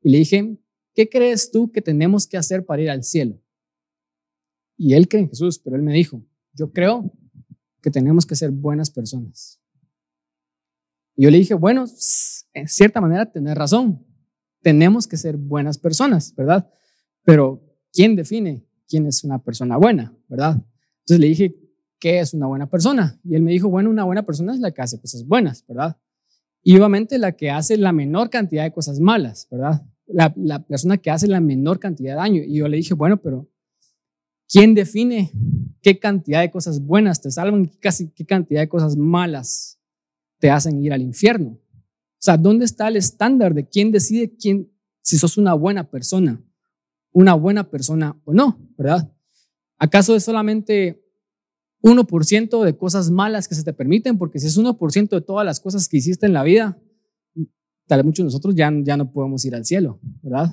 [0.00, 0.58] Y le dije,
[0.94, 3.40] ¿qué crees tú que tenemos que hacer para ir al cielo?
[4.76, 7.12] Y él cree en Jesús, pero él me dijo, yo creo
[7.80, 9.60] que tenemos que ser buenas personas.
[11.16, 11.84] Y yo le dije, bueno,
[12.54, 14.04] en cierta manera tenés razón.
[14.62, 16.70] Tenemos que ser buenas personas, ¿verdad?
[17.24, 20.64] Pero ¿quién define quién es una persona buena, verdad?
[21.00, 21.61] Entonces le dije,
[22.02, 23.20] ¿qué es una buena persona?
[23.22, 25.96] Y él me dijo, bueno, una buena persona es la que hace cosas buenas, ¿verdad?
[26.60, 29.86] Y obviamente la que hace la menor cantidad de cosas malas, ¿verdad?
[30.08, 32.42] La, la persona que hace la menor cantidad de daño.
[32.44, 33.48] Y yo le dije, bueno, pero
[34.48, 35.30] ¿quién define
[35.80, 39.78] qué cantidad de cosas buenas te salvan y casi qué cantidad de cosas malas
[40.40, 41.50] te hacen ir al infierno.
[41.50, 46.42] O sea, ¿dónde está el estándar de quién decide quién, si sos una buena persona,
[47.12, 49.12] una buena persona o no, verdad?
[49.78, 51.01] ¿Acaso es solamente
[51.82, 54.18] 1% de cosas malas que se te permiten?
[54.18, 56.78] Porque si es 1% de todas las cosas que hiciste en la vida,
[57.86, 60.52] tal vez muchos de nosotros ya, ya no podemos ir al cielo, ¿verdad?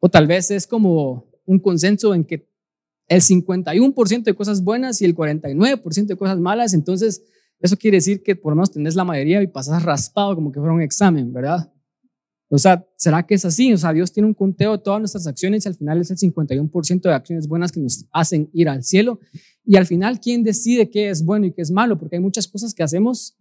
[0.00, 2.48] O tal vez es como un consenso en que
[3.08, 7.22] el 51% de cosas buenas y el 49% de cosas malas, entonces
[7.60, 10.60] eso quiere decir que por lo menos tenés la mayoría y pasas raspado como que
[10.60, 11.72] fuera un examen, ¿verdad?
[12.52, 13.72] O sea, ¿será que es así?
[13.72, 16.16] O sea, Dios tiene un conteo de todas nuestras acciones y al final es el
[16.16, 19.20] 51% de acciones buenas que nos hacen ir al cielo.
[19.64, 21.96] Y al final, ¿quién decide qué es bueno y qué es malo?
[21.96, 23.36] Porque hay muchas cosas que hacemos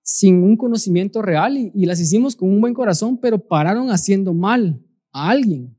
[0.00, 4.80] sin un conocimiento real y, las hicimos con un buen corazón, pero pararon haciendo mal
[5.10, 5.76] a alguien.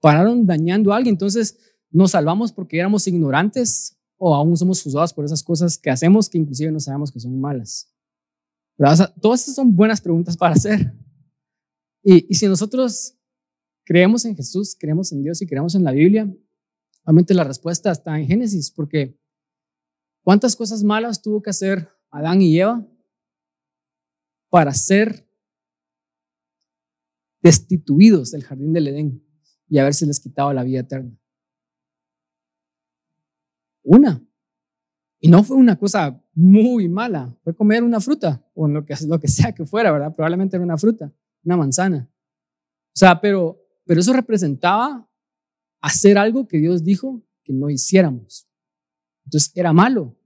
[0.00, 1.14] Pararon dañando a alguien.
[1.14, 1.56] Entonces,
[1.88, 6.38] nos salvamos porque éramos ignorantes o aún somos juzgados por esas cosas que hacemos que
[6.38, 7.88] inclusive no sabemos que son malas?
[9.20, 10.92] todas esas son buenas preguntas para hacer.
[12.06, 13.18] Y, si nosotros
[13.84, 16.30] creemos en Jesús, creemos en Dios y creemos en la Biblia,
[17.04, 19.18] obviamente la respuesta está en Génesis, porque
[20.22, 22.86] ¿cuántas cosas malas tuvo que hacer Adán y Eva
[24.50, 25.26] para ser
[27.42, 29.26] destituidos del jardín del Edén
[29.68, 31.18] y haberse les quitado la vida eterna?
[33.82, 34.22] Una.
[35.20, 39.18] Y no fue una cosa muy mala, fue comer una fruta o lo que, lo
[39.18, 40.14] que sea que fuera, ¿verdad?
[40.14, 41.10] Probablemente era una fruta,
[41.44, 42.10] una manzana.
[42.94, 45.08] O sea, pero, pero eso representaba
[45.80, 48.48] hacer algo que Dios dijo que no hiciéramos.
[49.26, 50.16] Entonces era malo,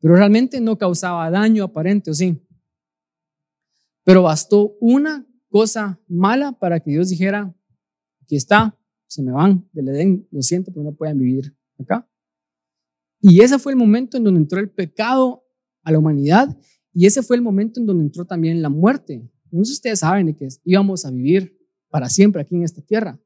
[0.00, 2.40] pero realmente no causaba daño aparente, ¿o sí?
[4.04, 7.54] Pero bastó una cosa mala para que Dios dijera,
[8.22, 12.08] aquí está, se me van del Edén, lo siento, pero no pueden vivir acá.
[13.20, 15.44] Y ese fue el momento en donde entró el pecado
[15.82, 16.56] a la humanidad
[16.92, 19.28] y ese fue el momento en donde entró también la muerte.
[19.50, 21.58] Entonces ustedes saben que íbamos a vivir
[21.90, 23.20] para siempre aquí en esta tierra.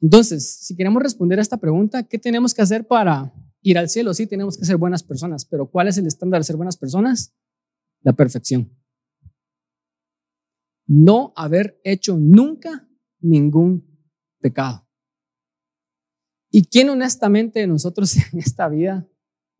[0.00, 4.14] Entonces, si queremos responder a esta pregunta, ¿qué tenemos que hacer para ir al cielo?
[4.14, 7.34] Sí, tenemos que ser buenas personas, pero ¿cuál es el estándar de ser buenas personas?
[8.00, 8.74] La perfección.
[10.86, 12.88] No haber hecho nunca
[13.20, 13.86] ningún
[14.40, 14.86] pecado.
[16.50, 19.06] ¿Y quién honestamente de nosotros en esta vida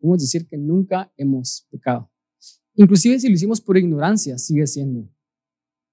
[0.00, 2.10] podemos decir que nunca hemos pecado?
[2.74, 5.08] Inclusive si lo hicimos por ignorancia, sigue siendo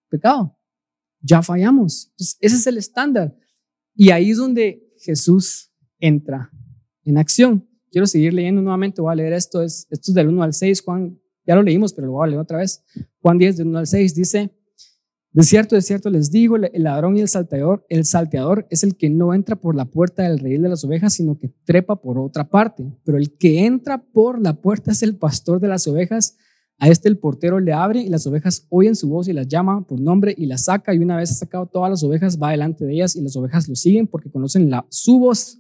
[0.10, 0.58] pecado.
[1.22, 2.08] Ya fallamos.
[2.12, 3.36] Entonces, ese es el estándar.
[3.96, 6.52] Y ahí es donde Jesús entra
[7.04, 7.68] en acción.
[7.92, 10.82] Quiero seguir leyendo nuevamente, voy a leer esto, es, esto es del 1 al 6,
[10.82, 12.84] Juan, ya lo leímos, pero lo voy a leer otra vez.
[13.22, 14.52] Juan 10, del 1 al 6, dice,
[15.38, 18.98] de cierto, de cierto les digo, el ladrón y el salteador, el salteador es el
[18.98, 22.18] que no entra por la puerta del rey de las ovejas, sino que trepa por
[22.18, 22.92] otra parte.
[23.04, 26.38] Pero el que entra por la puerta es el pastor de las ovejas.
[26.80, 29.86] A este el portero le abre y las ovejas oyen su voz y las llama
[29.88, 32.94] por nombre y las saca y una vez sacado todas las ovejas va delante de
[32.94, 35.60] ellas y las ovejas lo siguen porque conocen la, su voz,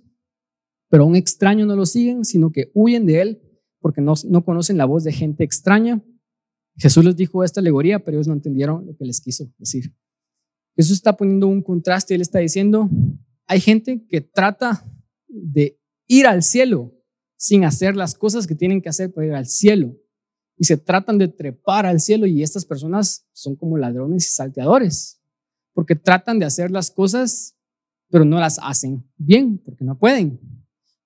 [0.89, 3.41] pero un extraño no lo siguen, sino que huyen de él
[3.79, 6.03] porque no, no conocen la voz de gente extraña.
[6.75, 9.95] Jesús les dijo esta alegoría, pero ellos no entendieron lo que les quiso decir.
[10.75, 12.91] Jesús está poniendo un contraste, él está diciendo,
[13.47, 14.85] hay gente que trata
[15.27, 16.93] de ir al cielo
[17.37, 19.95] sin hacer las cosas que tienen que hacer para ir al cielo
[20.57, 25.21] y se tratan de trepar al cielo y estas personas son como ladrones y salteadores,
[25.73, 27.55] porque tratan de hacer las cosas,
[28.09, 30.39] pero no las hacen bien, porque no pueden.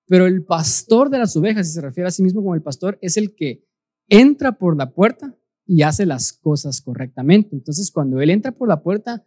[0.08, 2.98] Pero el pastor de las ovejas, si se refiere a sí mismo como el pastor,
[3.02, 3.66] es el que
[4.08, 7.56] entra por la puerta y hace las cosas correctamente.
[7.56, 9.26] Entonces, cuando él entra por la puerta,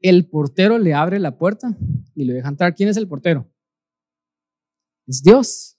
[0.00, 1.76] el portero le abre la puerta
[2.14, 2.74] y le deja entrar.
[2.74, 3.50] ¿Quién es el portero?
[5.06, 5.73] Es Dios.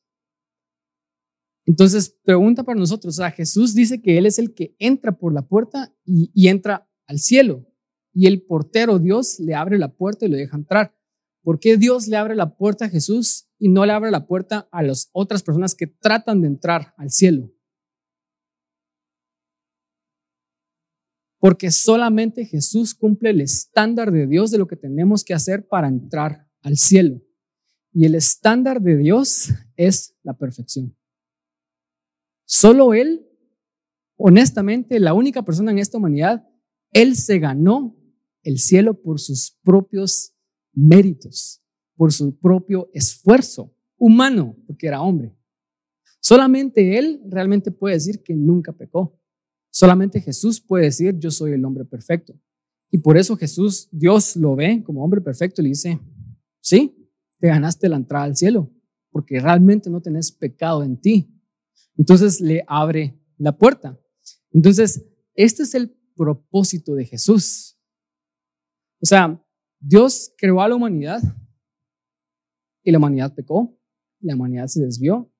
[1.65, 5.93] Entonces, pregunta para nosotros, Jesús dice que Él es el que entra por la puerta
[6.05, 7.65] y, entra al cielo.
[8.13, 10.95] Y el portero, Dios, le abre la puerta y lo deja entrar.
[11.41, 14.67] ¿Por qué Dios le abre la puerta a Jesús y no le abre la puerta
[14.71, 17.51] a las otras personas que tratan de entrar al cielo?
[21.39, 25.87] Porque solamente Jesús cumple el estándar de Dios de lo que tenemos que hacer para
[25.87, 27.21] entrar al cielo.
[27.91, 30.95] Y el estándar de Dios es la perfección.
[32.45, 33.27] Solo Él,
[34.17, 36.47] honestamente, la única persona en esta humanidad,
[36.91, 37.95] Él se ganó
[38.43, 40.35] el cielo por sus propios
[40.73, 41.61] méritos,
[41.95, 45.35] por su propio esfuerzo humano, porque era hombre.
[46.19, 49.19] Solamente Él realmente puede decir que nunca pecó.
[49.71, 52.33] Solamente Jesús puede decir, yo soy el hombre perfecto.
[52.91, 55.99] Y por eso Jesús, Dios lo ve como hombre perfecto y le dice,
[56.61, 58.71] sí, te ganaste la entrada al cielo,
[59.11, 61.34] porque realmente no tenés pecado en ti.
[61.97, 63.99] Entonces le abre la puerta.
[64.51, 67.77] Entonces, este es el propósito de Jesús.
[69.01, 69.41] O sea,
[69.79, 71.21] Dios creó a la humanidad
[72.83, 73.77] y la humanidad pecó,
[74.19, 75.31] la humanidad se desvió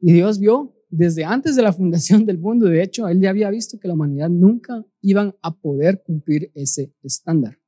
[0.00, 3.48] y Dios vio desde antes de la fundación del mundo, de hecho, Él ya había
[3.50, 7.58] visto que la humanidad nunca iban a poder cumplir ese estándar,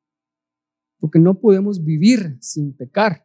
[0.98, 3.24] porque no podemos vivir sin pecar.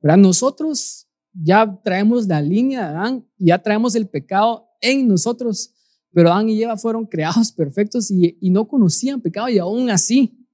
[0.00, 0.18] ¿verdad?
[0.18, 1.05] Nosotros
[1.42, 5.72] ya traemos la línea de Adán, ya traemos el pecado en nosotros,
[6.12, 10.46] pero Adán y Eva fueron creados perfectos y, no conocían pecado y aún así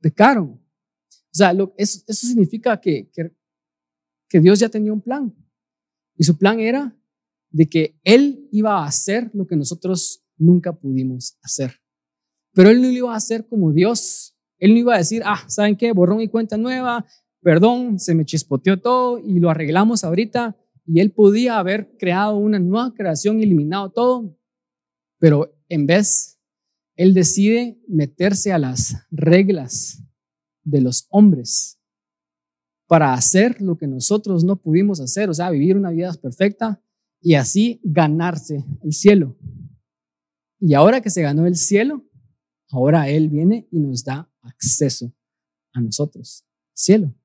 [0.00, 0.60] pecaron.
[1.30, 3.32] O sea, eso, significa que, que,
[4.28, 5.34] que Dios ya tenía un plan
[6.16, 6.94] y su plan era
[7.50, 11.80] de que Él iba a hacer lo que nosotros nunca pudimos hacer.
[12.52, 14.34] Pero Él no lo iba a hacer como Dios.
[14.58, 15.92] Él no iba a decir, ah, ¿saben qué?
[15.92, 17.06] Borrón y cuenta nueva,
[17.48, 22.58] perdón, se me chispoteó todo y lo arreglamos ahorita y él podía haber creado una
[22.58, 24.38] nueva creación eliminado todo,
[25.18, 26.38] pero en vez,
[26.94, 30.04] él decide meterse a las reglas
[30.62, 31.80] de los hombres
[32.86, 36.84] para hacer lo que nosotros no pudimos hacer, o sea, vivir una vida perfecta
[37.18, 39.38] y así ganarse el cielo.
[40.60, 42.04] Y ahora que se ganó el cielo,
[42.68, 45.14] ahora Él viene y nos da acceso
[45.72, 47.17] a nosotros, cielo.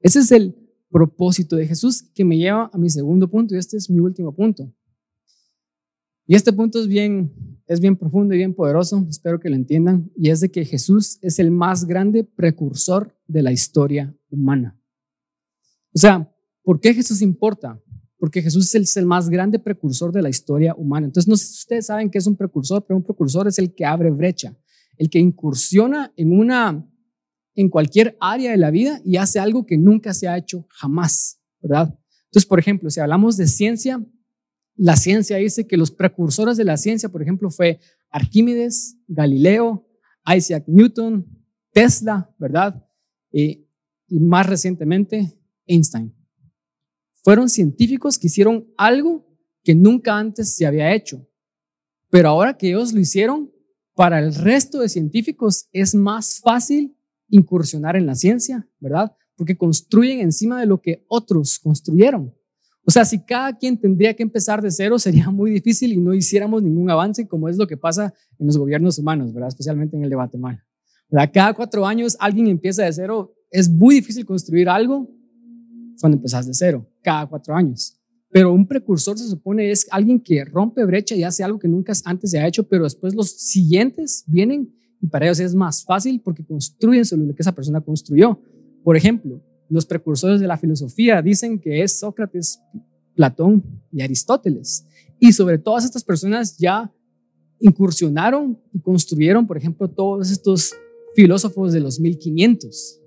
[0.00, 0.54] Ese es el
[0.90, 4.34] propósito de Jesús que me lleva a mi segundo punto y este es mi último
[4.34, 4.72] punto.
[6.26, 7.32] Y este punto es bien,
[7.66, 11.18] es bien profundo y bien poderoso, espero que lo entiendan, y es de que Jesús
[11.22, 14.78] es el más grande precursor de la historia humana.
[15.94, 16.30] O sea,
[16.62, 17.82] ¿por qué Jesús importa?
[18.18, 21.06] Porque Jesús es el más grande precursor de la historia humana.
[21.06, 23.74] Entonces, no sé si ustedes saben qué es un precursor, pero un precursor es el
[23.74, 24.54] que abre brecha,
[24.98, 26.86] el que incursiona en una
[27.58, 31.40] en cualquier área de la vida y hace algo que nunca se ha hecho jamás,
[31.60, 31.98] ¿verdad?
[32.26, 34.00] Entonces, por ejemplo, si hablamos de ciencia,
[34.76, 39.88] la ciencia dice que los precursores de la ciencia, por ejemplo, fue Arquímedes, Galileo,
[40.24, 41.26] Isaac Newton,
[41.72, 42.80] Tesla, ¿verdad?
[43.32, 43.66] y
[44.08, 46.14] más recientemente, Einstein.
[47.24, 49.26] Fueron científicos que hicieron algo
[49.64, 51.28] que nunca antes se había hecho.
[52.08, 53.52] Pero ahora que ellos lo hicieron,
[53.96, 56.94] para el resto de científicos es más fácil
[57.28, 59.12] incursionar en la ciencia, ¿verdad?
[59.36, 62.34] Porque construyen encima de lo que otros construyeron.
[62.84, 66.14] O sea, si cada quien tendría que empezar de cero, sería muy difícil y no
[66.14, 69.48] hiciéramos ningún avance, como es lo que pasa en los gobiernos humanos, ¿verdad?
[69.48, 70.64] Especialmente en el de Guatemala.
[71.10, 71.30] ¿verdad?
[71.32, 73.34] Cada cuatro años alguien empieza de cero.
[73.50, 75.08] Es muy difícil construir algo
[76.00, 77.94] cuando empezás de cero, cada cuatro años.
[78.30, 81.92] Pero un precursor se supone es alguien que rompe brecha y hace algo que nunca
[82.04, 86.20] antes se ha hecho, pero después los siguientes vienen y para ellos es más fácil
[86.22, 88.40] porque construyen sobre lo que esa persona construyó.
[88.82, 92.60] Por ejemplo, los precursores de la filosofía dicen que es Sócrates,
[93.14, 94.86] Platón y Aristóteles.
[95.20, 96.92] Y sobre todas estas personas ya
[97.60, 100.74] incursionaron y construyeron, por ejemplo, todos estos
[101.14, 103.00] filósofos de los 1500,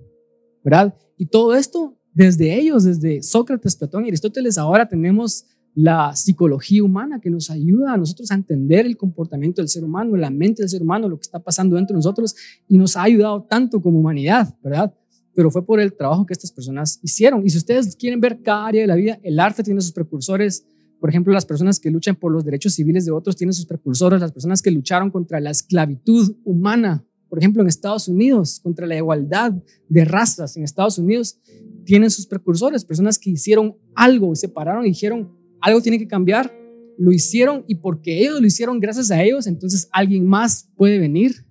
[0.64, 0.96] ¿verdad?
[1.18, 7.20] Y todo esto desde ellos, desde Sócrates, Platón y Aristóteles, ahora tenemos la psicología humana
[7.22, 10.70] que nos ayuda a nosotros a entender el comportamiento del ser humano, la mente del
[10.70, 12.36] ser humano, lo que está pasando dentro de nosotros
[12.68, 14.94] y nos ha ayudado tanto como humanidad, ¿verdad?
[15.34, 17.46] pero fue por el trabajo que estas personas hicieron.
[17.46, 20.66] Y si ustedes quieren ver cada área de la vida, el arte tiene sus precursores.
[21.00, 24.22] Por ejemplo, las personas que luchan por los derechos civiles de otros tienen sus precursores.
[24.22, 28.98] Las personas que lucharon contra la esclavitud humana, por ejemplo, en Estados Unidos, contra la
[28.98, 29.54] igualdad
[29.88, 31.40] de razas en Estados Unidos,
[31.86, 32.86] tienen sus precursores.
[32.86, 35.32] Personas que hicieron algo, se pararon y dijeron,
[35.62, 36.52] algo tiene que cambiar.
[36.98, 41.46] Lo hicieron y porque ellos lo hicieron gracias a ellos, entonces alguien más puede venir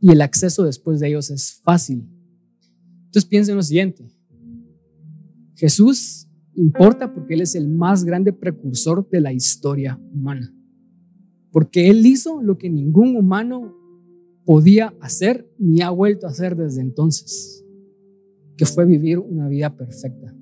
[0.00, 2.06] y el acceso después de ellos es fácil
[3.16, 4.04] entonces piensen en lo siguiente.
[5.54, 10.54] Jesús importa porque Él es el más grande precursor de la historia humana.
[11.50, 13.74] Porque Él hizo lo que ningún humano
[14.44, 17.64] podía hacer ni ha vuelto a hacer desde entonces,
[18.54, 20.36] que fue vivir una vida perfecta,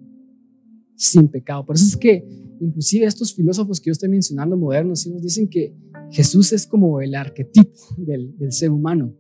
[0.97, 1.65] sin pecado.
[1.65, 2.25] Por eso es que
[2.61, 5.75] inclusive estos filósofos que yo estoy mencionando modernos, ellos dicen que
[6.11, 9.15] Jesús es como el arquetipo del, ser humano.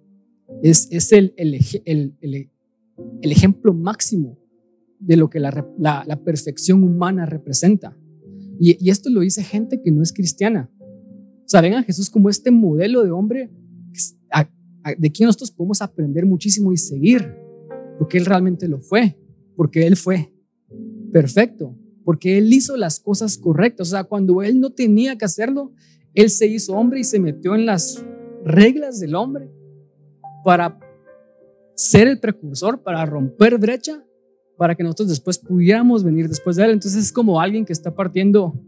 [0.63, 2.51] Es, es el, el, el,
[3.23, 4.39] el ejemplo máximo
[4.99, 7.97] de lo que la, perfección humana representa.
[8.59, 10.71] Y, esto lo dice gente que no es cristiana.
[10.81, 13.51] O sea, ven a Jesús como este modelo de hombre
[14.99, 17.35] de quien nosotros podemos aprender muchísimo y seguir,
[17.99, 19.17] porque Él realmente lo fue,
[19.57, 20.34] porque Él fue
[21.15, 23.87] perfecto, porque Él hizo las cosas correctas.
[23.87, 25.71] O sea, cuando Él no tenía que hacerlo,
[26.13, 28.05] Él se hizo hombre y se metió en las
[28.45, 29.49] reglas del hombre
[30.45, 30.77] para
[31.77, 34.05] ser el precursor para romper brecha,
[34.57, 36.73] para que nosotros después pudiéramos venir después de él.
[36.73, 38.61] Entonces es como alguien que está partiendo,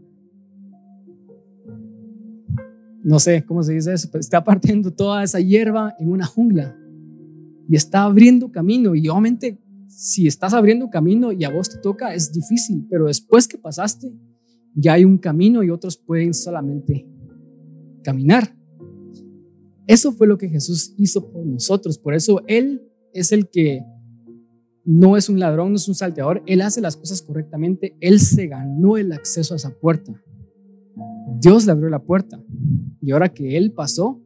[3.03, 6.77] no sé cómo se dice eso, pero está partiendo toda esa hierba en una jungla
[7.67, 8.95] y está abriendo camino.
[8.95, 13.47] Y obviamente si estás abriendo camino y a vos te toca, es difícil, pero después
[13.47, 14.13] que pasaste,
[14.75, 17.07] ya hay un camino y otros pueden solamente
[18.03, 18.55] caminar.
[19.87, 21.97] Eso fue lo que Jesús hizo por nosotros.
[21.97, 23.83] Por eso Él es el que
[24.87, 28.47] no es un ladrón, no es un salteador, él hace las cosas correctamente, él se
[28.47, 30.13] ganó el acceso a esa puerta.
[31.41, 32.41] Dios le abrió la puerta
[33.01, 34.23] y ahora que él pasó,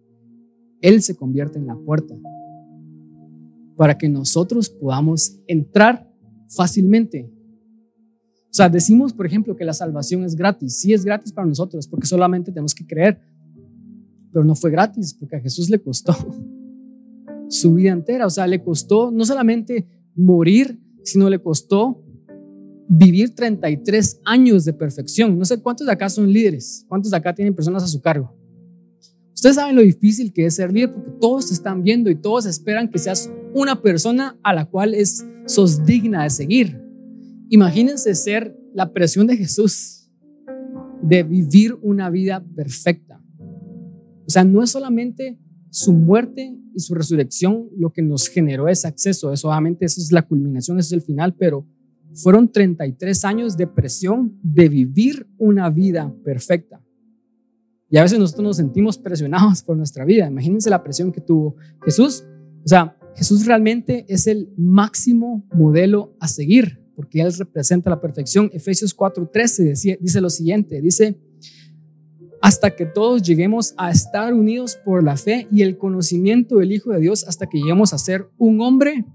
[0.81, 2.15] él se convierte en la puerta
[3.81, 6.07] para que nosotros podamos entrar
[6.55, 7.33] fácilmente.
[8.43, 10.77] O sea, decimos, por ejemplo, que la salvación es gratis.
[10.79, 13.19] Sí es gratis para nosotros porque solamente tenemos que creer,
[14.31, 16.15] pero no fue gratis porque a Jesús le costó
[17.49, 18.27] su vida entera.
[18.27, 22.05] O sea, le costó no solamente morir, sino le costó
[22.87, 25.39] vivir 33 años de perfección.
[25.39, 28.31] No sé cuántos de acá son líderes, cuántos de acá tienen personas a su cargo.
[29.33, 32.45] Ustedes saben lo difícil que es ser líder porque todos te están viendo y todos
[32.45, 36.81] esperan que seas una persona a la cual es, sos digna de seguir.
[37.49, 40.09] Imagínense ser la presión de Jesús
[41.01, 43.21] de vivir una vida perfecta.
[44.25, 45.37] O sea, no es solamente
[45.69, 49.33] su muerte y su resurrección lo que nos generó ese acceso.
[49.33, 51.67] Eso obviamente eso es la culminación, eso es el final, pero
[52.13, 56.81] fueron 33 años de presión de vivir una vida perfecta.
[57.89, 60.27] Y a veces nosotros nos sentimos presionados por nuestra vida.
[60.27, 62.23] Imagínense la presión que tuvo Jesús.
[62.63, 68.49] O sea, Jesús realmente es el máximo modelo a seguir, porque Él representa la perfección.
[68.53, 71.19] Efesios 4:13 dice lo siguiente, dice,
[72.41, 76.91] hasta que todos lleguemos a estar unidos por la fe y el conocimiento del Hijo
[76.91, 79.05] de Dios, hasta que lleguemos a ser un hombre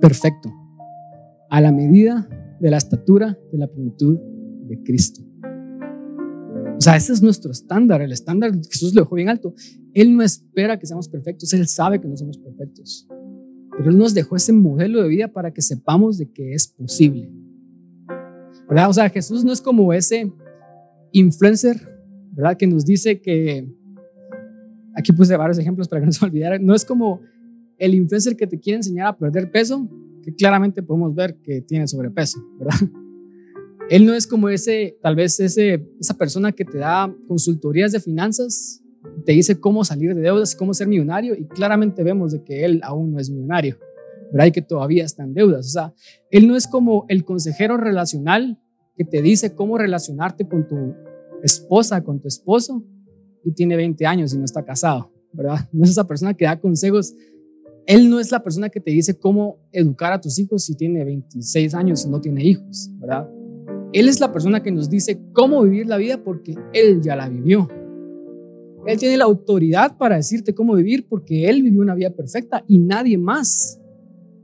[0.00, 0.50] perfecto,
[1.50, 2.28] a la medida
[2.60, 4.18] de la estatura de la plenitud
[4.66, 5.22] de Cristo.
[6.78, 8.00] sea, ese es nuestro estándar.
[8.00, 9.54] El estándar Jesús lo dejó bien alto.
[9.94, 13.06] Él no espera que seamos perfectos, Él sabe que no somos perfectos.
[13.76, 17.30] Pero Él nos dejó ese modelo de vida para que sepamos de que es posible.
[18.68, 18.90] ¿Verdad?
[18.90, 20.32] O sea, Jesús no es como ese
[21.12, 21.76] influencer,
[22.32, 22.56] ¿verdad?
[22.56, 23.68] Que nos dice que,
[24.94, 27.20] aquí puse varios ejemplos para que no se olvidara, no es como
[27.78, 29.88] el influencer que te quiere enseñar a perder peso,
[30.22, 32.78] que claramente podemos ver que tiene sobrepeso, ¿verdad?
[33.90, 38.00] Él no es como ese, tal vez ese, esa persona que te da consultorías de
[38.00, 38.82] finanzas,
[39.24, 42.80] te dice cómo salir de deudas, cómo ser millonario y claramente vemos de que él
[42.82, 43.76] aún no es millonario,
[44.32, 44.46] ¿verdad?
[44.46, 45.66] Y que todavía está en deudas.
[45.66, 45.94] O sea,
[46.30, 48.58] él no es como el consejero relacional
[48.96, 50.94] que te dice cómo relacionarte con tu
[51.42, 52.84] esposa, con tu esposo
[53.44, 55.68] y tiene 20 años y no está casado, ¿verdad?
[55.72, 57.14] No es esa persona que da consejos.
[57.86, 61.04] Él no es la persona que te dice cómo educar a tus hijos si tiene
[61.04, 63.28] 26 años y no tiene hijos, ¿verdad?
[63.92, 67.28] Él es la persona que nos dice cómo vivir la vida porque Él ya la
[67.28, 67.68] vivió.
[68.86, 72.78] Él tiene la autoridad para decirte cómo vivir porque Él vivió una vida perfecta y
[72.78, 73.80] nadie más.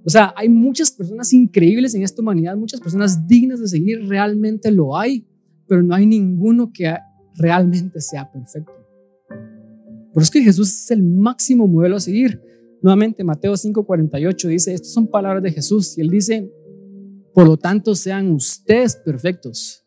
[0.04, 4.70] O sea, hay muchas personas increíbles en esta humanidad, muchas personas dignas de seguir, realmente
[4.70, 5.26] lo hay,
[5.66, 6.94] pero no hay ninguno que
[7.36, 8.72] realmente sea perfecto.
[10.12, 12.40] Por eso es que Jesús es el máximo modelo a seguir.
[12.82, 16.50] Nuevamente, Mateo 5:48 dice, estas son palabras de Jesús y él dice,
[17.34, 19.84] por lo tanto, sean ustedes perfectos,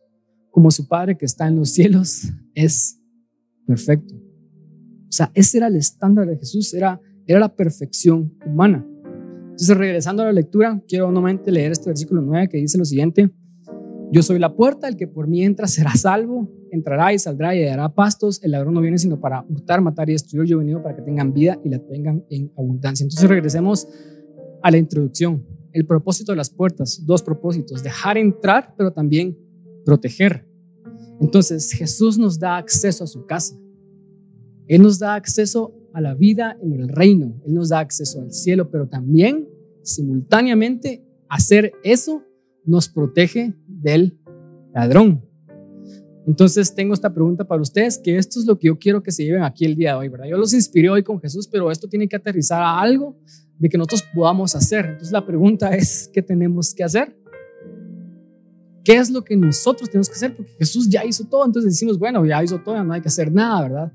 [0.51, 2.99] como su Padre que está en los cielos es
[3.65, 4.22] perfecto.
[5.13, 8.83] O sea, ese era el estándar de Jesús, era, era la perfección humana.
[9.43, 13.29] Entonces, regresando a la lectura, quiero nuevamente leer este versículo 9 que dice lo siguiente.
[14.11, 17.63] Yo soy la puerta, el que por mí entra será salvo, entrará y saldrá y
[17.63, 18.43] dará pastos.
[18.43, 20.49] El ladrón no viene sino para hurtar, matar y destruir.
[20.49, 23.03] Yo he venido para que tengan vida y la tengan en abundancia.
[23.03, 23.87] Entonces regresemos
[24.63, 29.37] a la introducción el propósito de las puertas, dos propósitos, dejar entrar, pero también
[29.85, 30.49] proteger.
[31.21, 33.55] Entonces Jesús nos da acceso a su casa.
[34.67, 37.39] Él nos da acceso a la vida en el reino.
[37.45, 39.47] Él nos da acceso al cielo, pero también
[39.83, 42.23] simultáneamente hacer eso
[42.65, 44.17] nos protege del
[44.73, 45.23] ladrón.
[46.25, 49.25] Entonces tengo esta pregunta para ustedes, que esto es lo que yo quiero que se
[49.25, 50.27] lleven aquí el día de hoy, ¿verdad?
[50.27, 53.17] Yo los inspiré hoy con Jesús, pero esto tiene que aterrizar a algo
[53.59, 54.85] de que nosotros podamos hacer.
[54.85, 57.15] Entonces la pregunta es, ¿qué tenemos que hacer?
[58.85, 60.35] ¿Qué es lo que nosotros tenemos que hacer?
[60.35, 63.31] Porque Jesús ya hizo todo, entonces decimos, bueno, ya hizo todo, no hay que hacer
[63.31, 63.93] nada, ¿verdad?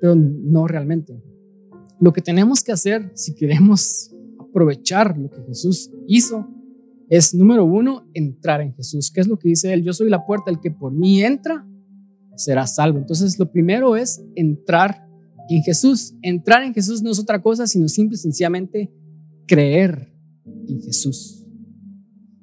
[0.00, 1.22] Pero no realmente.
[2.00, 6.48] Lo que tenemos que hacer si queremos aprovechar lo que Jesús hizo
[7.08, 9.10] es, número uno, entrar en Jesús.
[9.10, 9.82] ¿Qué es lo que dice él?
[9.82, 11.66] Yo soy la puerta, el que por mí entra
[12.36, 12.98] será salvo.
[12.98, 15.06] Entonces, lo primero es entrar
[15.48, 16.14] en Jesús.
[16.22, 18.92] Entrar en Jesús no es otra cosa, sino simple y sencillamente
[19.46, 20.12] creer
[20.68, 21.46] en Jesús.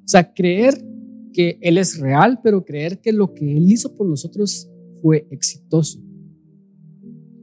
[0.04, 0.84] O sea, creer
[1.32, 6.00] que Él es real, pero creer que lo que Él hizo por nosotros fue exitoso.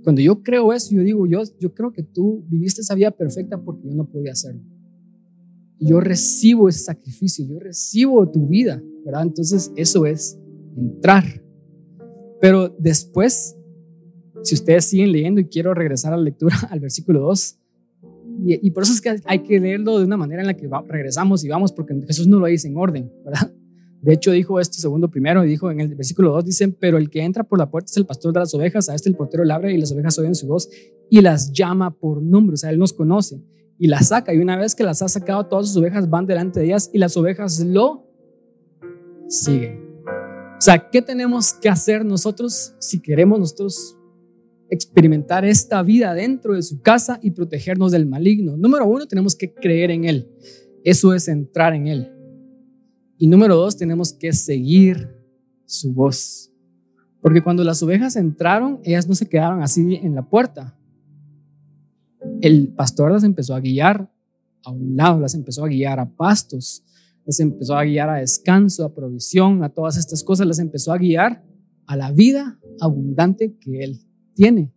[0.03, 3.61] Cuando yo creo eso, yo digo, yo, yo creo que tú viviste esa vida perfecta
[3.61, 4.61] porque yo no podía hacerlo.
[5.79, 9.23] yo recibo ese sacrificio, yo recibo tu vida, ¿verdad?
[9.23, 10.37] Entonces eso es
[10.75, 11.23] entrar.
[12.41, 13.55] Pero después
[14.43, 17.55] si ustedes siguen leyendo y quiero regresar a la lectura al versículo 2,
[18.45, 21.43] y, por eso es que hay que leerlo de una manera en la que regresamos
[21.43, 23.51] y vamos, porque Jesús no lo dice en orden, ¿verdad?
[24.01, 27.09] De hecho, dijo esto segundo primero, y dijo en el versículo 2, dicen, pero el
[27.09, 29.43] que entra por la puerta es el pastor de las ovejas, a este el portero
[29.43, 30.69] le abre y las ovejas oyen su voz
[31.09, 33.41] y las llama por nombre, o sea, él nos conoce
[33.77, 36.59] y las saca, y una vez que las ha sacado, todas sus ovejas van delante
[36.59, 38.07] de ellas y las ovejas lo
[39.27, 39.79] siguen.
[40.57, 43.95] O sea, ¿qué tenemos que hacer nosotros si queremos nosotros
[44.69, 48.57] experimentar esta vida dentro de su casa y protegernos del maligno.
[48.57, 50.29] Número uno, tenemos que creer en Él.
[50.83, 52.11] Eso es entrar en Él.
[53.21, 55.13] Y número dos, tenemos que seguir
[55.65, 56.53] su voz.
[57.21, 60.79] Porque cuando las ovejas entraron, ellas no se quedaron así en la puerta.
[62.39, 64.09] El pastor las empezó a guiar
[64.63, 66.85] a un lado, las empezó a guiar a pastos,
[67.25, 70.97] las empezó a guiar a descanso, a provisión, a todas estas cosas, las empezó a
[70.97, 71.43] guiar
[71.87, 73.99] a la vida abundante que Él
[74.33, 74.73] tiene.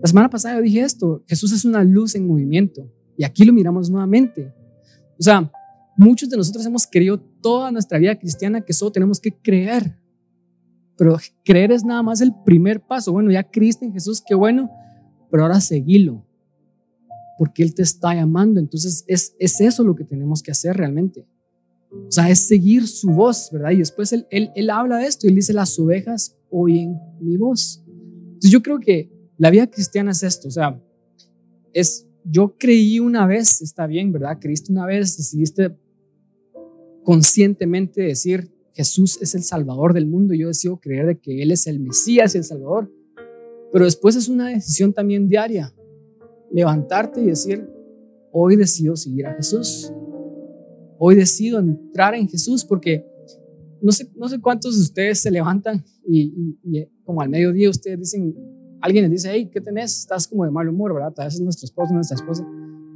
[0.00, 3.52] La semana pasada yo dije esto, Jesús es una luz en movimiento y aquí lo
[3.52, 4.54] miramos nuevamente.
[5.18, 5.50] O sea,
[5.96, 9.96] muchos de nosotros hemos creído toda nuestra vida cristiana que solo tenemos que creer,
[10.96, 13.12] pero creer es nada más el primer paso.
[13.12, 14.70] Bueno, ya creíste en Jesús, qué bueno,
[15.30, 16.24] pero ahora seguilo,
[17.38, 18.60] porque Él te está llamando.
[18.60, 21.26] Entonces es, es eso lo que tenemos que hacer realmente.
[21.90, 23.72] O sea, es seguir su voz, ¿verdad?
[23.72, 27.36] Y después él, él, él habla de esto y él dice, las ovejas oyen mi
[27.36, 27.82] voz.
[27.86, 30.80] Entonces yo creo que la vida cristiana es esto, o sea,
[31.72, 34.38] es, yo creí una vez, está bien, ¿verdad?
[34.40, 35.76] Creíste una vez, decidiste
[37.10, 41.66] conscientemente decir, Jesús es el Salvador del mundo, yo decido creer de que Él es
[41.66, 42.88] el Mesías y el Salvador.
[43.72, 45.74] Pero después es una decisión también diaria,
[46.52, 47.68] levantarte y decir,
[48.30, 49.92] hoy decido seguir a Jesús.
[51.00, 53.04] Hoy decido entrar en Jesús porque
[53.82, 56.54] no sé, no sé cuántos de ustedes se levantan y,
[57.02, 58.36] como al mediodía ustedes dicen,
[58.80, 59.98] alguien les dice, hey, ¿qué tenés?
[59.98, 61.12] Estás como de mal humor, ¿verdad?
[61.16, 62.44] A veces nuestro esposo, nuestra esposa.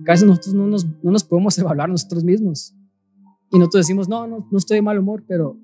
[0.07, 2.77] A veces nosotros no nos, no nos podemos evaluar nosotros mismos.
[3.55, 5.57] Y nosotros decimos, no, no, no estoy de mal humor, pero,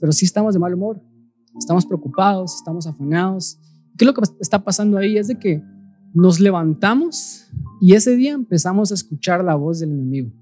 [0.00, 1.02] pero sí estamos de mal humor.
[1.58, 3.58] Estamos preocupados, estamos afanados.
[3.98, 5.18] ¿Qué es lo que está pasando ahí?
[5.18, 5.62] Es de que
[6.14, 7.46] nos levantamos
[7.78, 10.32] y ese día empezamos a escuchar la voz del enemigo.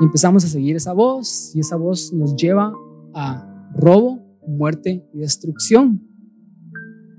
[0.00, 2.72] Y empezamos a seguir esa voz y esa voz nos lleva
[3.12, 6.08] a robo, muerte y destrucción.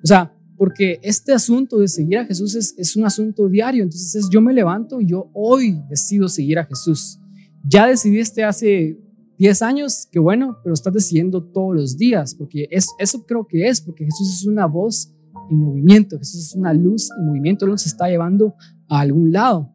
[0.02, 3.84] O sea, porque este asunto de seguir a Jesús es, es un asunto diario.
[3.84, 7.20] Entonces es, yo me levanto y yo hoy decido seguir a Jesús.
[7.68, 8.98] Ya decidiste hace
[9.38, 13.68] 10 años, que bueno, pero estás decidiendo todos los días, porque es, eso creo que
[13.68, 15.14] es, porque Jesús es una voz
[15.50, 18.56] en movimiento, Jesús es una luz en movimiento, Él nos está llevando
[18.90, 19.74] a algún lado.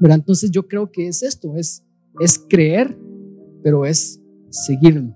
[0.00, 1.84] Pero entonces yo creo que es esto, es,
[2.20, 2.98] es creer,
[3.62, 4.20] pero es
[4.50, 5.14] seguirlo.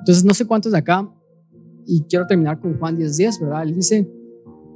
[0.00, 1.08] Entonces, no sé cuántos de acá,
[1.86, 3.62] y quiero terminar con Juan 10:10, 10, ¿verdad?
[3.64, 4.10] Él dice,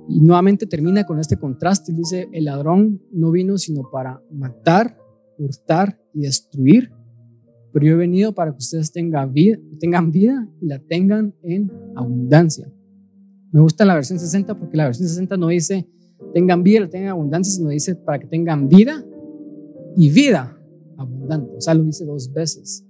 [0.09, 4.99] y nuevamente termina con este contraste, él dice, el ladrón no vino sino para matar,
[5.39, 6.91] hurtar y destruir,
[7.73, 11.73] pero yo he venido para que ustedes tengan vida, tengan vida y la tengan en
[11.97, 12.71] abundancia.
[13.51, 15.89] Me gusta la versión 60 porque la versión 60 no dice
[16.33, 19.05] tengan vida, la tengan abundancia, sino dice para que tengan vida
[19.97, 20.59] y vida
[20.97, 21.57] abundante.
[21.57, 22.85] O sea, lo dice dos veces.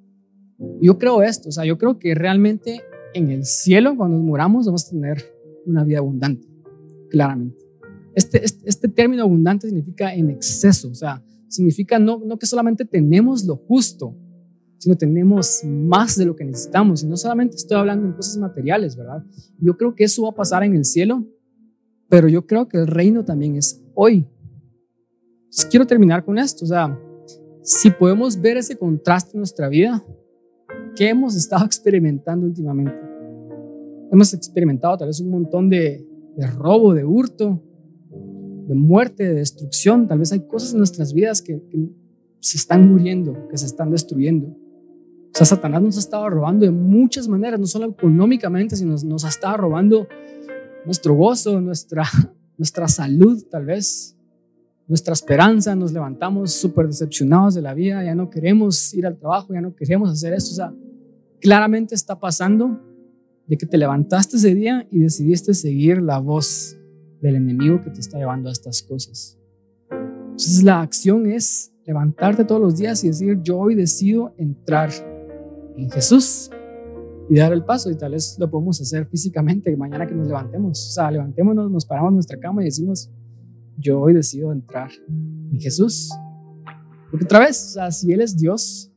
[0.81, 2.81] Yo creo esto, o sea, yo creo que realmente
[3.13, 5.23] en el cielo, cuando nos moramos, vamos a tener
[5.67, 6.47] una vida abundante,
[7.11, 7.65] claramente.
[8.15, 11.23] Este, este, este, término abundante significa en exceso, o sea,
[11.55, 14.17] significa no, no que solamente tenemos lo justo,
[14.79, 17.03] sino tenemos más de lo que necesitamos.
[17.03, 19.25] Y no solamente estoy hablando en cosas materiales, ¿verdad?
[19.59, 21.27] Yo creo que eso va a pasar en el cielo,
[22.09, 24.27] pero yo creo que el reino también es hoy.
[25.71, 26.99] quiero terminar con esto, o sea,
[27.63, 30.05] si podemos ver ese contraste en nuestra vida,
[30.95, 32.95] ¿Qué hemos estado experimentando últimamente?
[34.11, 36.07] Hemos experimentado tal vez un montón de,
[36.57, 37.61] robo, de hurto,
[38.67, 40.09] de muerte, de destrucción.
[40.09, 41.61] Tal vez hay cosas en nuestras vidas que,
[42.41, 44.49] se están muriendo, que se están destruyendo.
[44.49, 49.25] O sea, Satanás nos ha estado robando de muchas maneras, no solo económicamente, sino nos,
[49.25, 50.07] ha estado robando
[50.85, 52.05] nuestro gozo, nuestra,
[52.59, 54.15] nuestra salud, tal vez,
[54.87, 55.75] nuestra esperanza.
[55.75, 59.75] Nos levantamos súper decepcionados de la vida, ya no queremos ir al trabajo, ya no
[59.75, 60.51] queremos hacer esto.
[60.53, 60.75] O sea,
[61.41, 62.81] claramente está pasando
[63.47, 66.79] de que te levantaste ese día y decidiste seguir la voz
[67.25, 69.39] del enemigo que te está llevando a estas cosas.
[69.91, 74.91] Entonces la acción es levantarte todos los días y decir, yo hoy decido entrar
[75.79, 76.51] en Jesús
[77.31, 77.91] y dar el paso.
[77.91, 80.87] Y tal vez lo podemos hacer físicamente mañana que nos levantemos.
[80.87, 83.11] O sea, levantémonos, nos paramos en nuestra cama y decimos,
[83.79, 86.11] yo hoy decido entrar en Jesús.
[87.11, 88.93] Porque otra vez, o sea, si Él es Dios,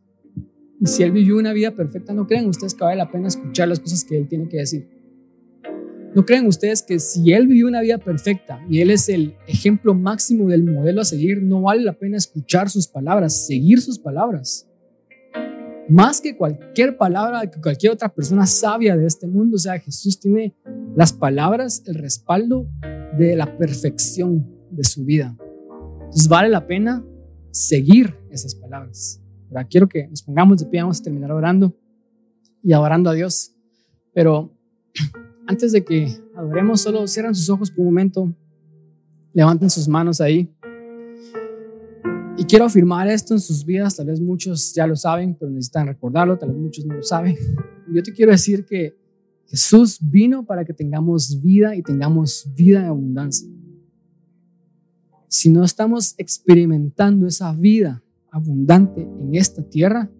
[0.81, 3.69] y si Él vivió una vida perfecta, ¿no creen ustedes que vale la pena escuchar
[3.69, 4.96] las cosas que Él tiene que decir?
[6.15, 9.93] ¿No creen ustedes que si Él vivió una vida perfecta y Él es el ejemplo
[9.93, 14.67] máximo del modelo a seguir, no vale la pena escuchar sus palabras, seguir sus palabras?
[15.89, 20.19] Más que cualquier palabra que cualquier otra persona sabia de este mundo, o sea, Jesús
[20.19, 20.55] tiene
[20.95, 22.67] las palabras, el respaldo
[23.17, 25.37] de la perfección de su vida.
[26.07, 27.05] Entonces vale la pena
[27.51, 29.21] seguir esas palabras.
[29.69, 31.75] Quiero que nos pongamos de pie, vamos a terminar orando
[32.61, 33.53] y adorando a Dios.
[34.13, 34.53] Pero
[35.47, 38.33] antes de que adoremos, solo cierran sus ojos por un momento,
[39.33, 40.53] levanten sus manos ahí.
[42.37, 45.87] Y quiero afirmar esto en sus vidas, tal vez muchos ya lo saben, pero necesitan
[45.87, 47.35] recordarlo, tal vez muchos no lo saben.
[47.91, 48.95] Yo te quiero decir que
[49.47, 53.49] Jesús vino para que tengamos vida y tengamos vida en abundancia.
[55.29, 60.11] Si no estamos experimentando esa vida, abundante en esta tierra,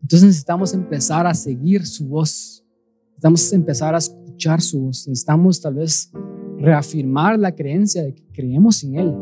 [0.00, 2.64] entonces necesitamos empezar a seguir su voz.
[3.10, 4.17] Necesitamos empezar a escuchar
[4.60, 5.06] su voz.
[5.08, 6.10] Necesitamos tal vez
[6.58, 9.14] reafirmar la creencia de que creemos en Él.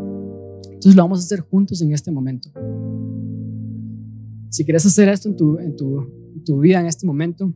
[0.64, 2.50] Entonces lo vamos a hacer juntos en este momento.
[4.50, 7.52] Si quieres hacer esto en tu, en tu, en tu vida en este momento,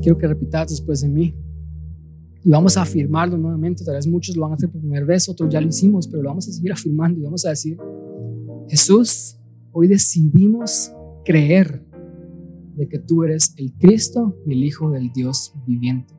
[0.00, 1.34] quiero que repitas después de mí.
[2.42, 3.84] Y vamos a afirmarlo nuevamente.
[3.84, 6.22] Tal vez muchos lo van a hacer por primera vez, otros ya lo hicimos, pero
[6.22, 7.76] lo vamos a seguir afirmando y vamos a decir,
[8.68, 9.36] Jesús,
[9.78, 10.90] Hoy decidimos
[11.22, 11.84] creer
[12.76, 16.14] de que tú eres el Cristo y el Hijo del Dios viviente.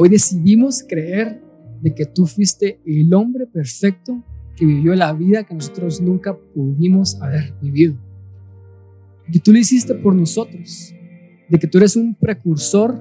[0.00, 1.42] Hoy decidimos creer
[1.82, 4.22] de que tú fuiste el hombre perfecto
[4.54, 7.96] que vivió la vida que nosotros nunca pudimos haber vivido.
[9.32, 10.94] que tú lo hiciste por nosotros,
[11.48, 12.96] de que tú eres un precursor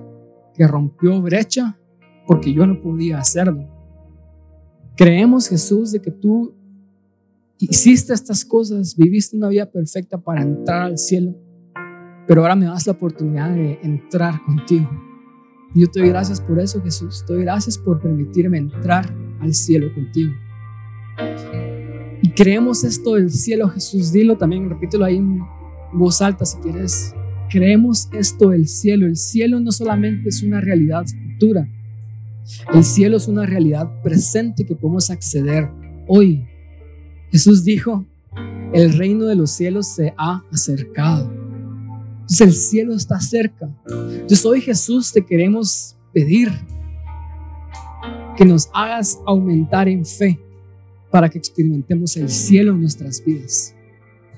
[0.55, 1.77] que rompió brecha
[2.25, 3.69] porque yo no podía hacerlo.
[4.95, 6.55] Creemos, Jesús, de que tú
[7.59, 11.35] hiciste estas cosas, viviste una vida perfecta para entrar al cielo,
[12.27, 15.06] pero ahora me das la oportunidad de entrar contigo.
[15.73, 17.23] Yo te doy gracias por eso, Jesús.
[17.25, 20.33] Te doy gracias por permitirme entrar al cielo contigo.
[22.21, 24.11] Y creemos esto del cielo, Jesús.
[24.11, 25.39] Dilo también, repítelo ahí en
[25.93, 27.13] voz alta si quieres.
[27.49, 29.05] Creemos esto del cielo.
[29.05, 31.67] El cielo no solamente es una realidad futura.
[32.73, 35.69] El cielo es una realidad presente que podemos acceder
[36.07, 36.45] hoy.
[37.31, 38.05] Jesús dijo,
[38.73, 41.46] el reino de los cielos se ha acercado.
[42.29, 43.69] Entonces el cielo está cerca.
[43.89, 46.51] Entonces hoy Jesús te queremos pedir
[48.35, 50.37] que nos hagas aumentar en fe
[51.09, 53.73] para que experimentemos el cielo en nuestras vidas.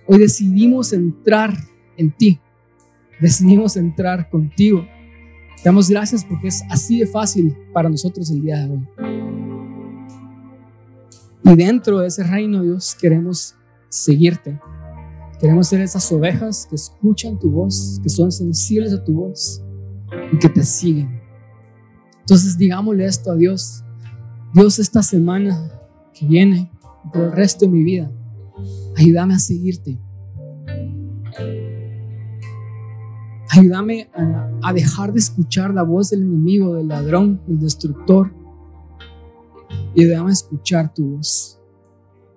[0.05, 1.57] Hoy decidimos entrar
[1.97, 2.39] en ti,
[3.19, 4.85] decidimos entrar contigo.
[5.57, 8.87] Te damos gracias porque es así de fácil para nosotros el día de hoy.
[11.43, 13.55] Y dentro de ese reino, Dios, queremos
[13.89, 14.59] seguirte.
[15.39, 19.63] Queremos ser esas ovejas que escuchan tu voz, que son sensibles a tu voz
[20.33, 21.21] y que te siguen.
[22.19, 23.85] Entonces digámosle esto a Dios.
[24.53, 25.71] Dios, esta semana
[26.13, 26.69] que viene,
[27.13, 28.11] por el resto de mi vida,
[28.97, 29.97] ayúdame a seguirte.
[33.51, 38.33] Ayúdame a, a, dejar de escuchar la voz del enemigo, del ladrón, del destructor.
[39.95, 41.58] Y ayúdame a escuchar tu voz.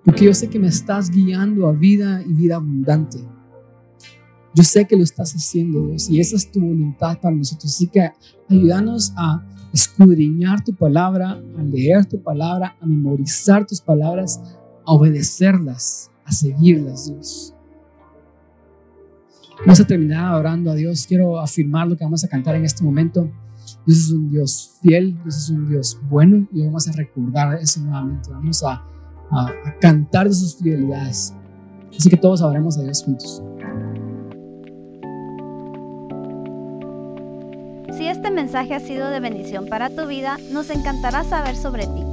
[0.05, 3.19] Porque yo sé que me estás guiando a vida y vida abundante.
[4.55, 7.73] Yo sé que lo estás haciendo, Dios, y esa es tu voluntad para nosotros.
[7.73, 8.11] Así que
[8.49, 9.43] ayúdanos a
[9.73, 14.39] escudriñar tu palabra, a leer tu palabra, a memorizar tus palabras,
[14.85, 17.55] a obedecerlas, a seguirlas, Dios.
[19.61, 21.07] Vamos a terminar orando a Dios.
[21.07, 23.31] Quiero afirmar lo que vamos a cantar en este momento.
[23.85, 27.79] Dios es un Dios fiel, Dios es un Dios bueno y vamos a recordar eso
[27.81, 28.29] nuevamente.
[28.29, 28.85] Vamos a,
[29.35, 31.33] a, cantar de sus fidelidades.
[31.97, 33.43] Así que todos a Dios juntos.
[37.97, 42.03] Si este mensaje ha sido de bendición para tu vida, nos encantará saber sobre ti.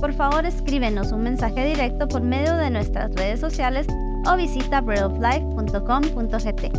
[0.00, 3.86] Por favor, escríbenos un mensaje directo por medio de nuestras redes sociales
[4.26, 6.72] o visita breadoflife.com.gt.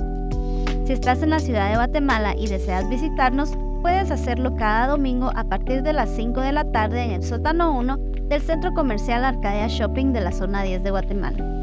[0.86, 5.44] Si estás en la ciudad de Guatemala y deseas visitarnos, puedes hacerlo cada domingo a
[5.44, 9.68] partir de las 5 de la tarde en el sótano 1 del Centro Comercial Arcadia
[9.68, 11.57] Shopping de la zona 10 de Guatemala.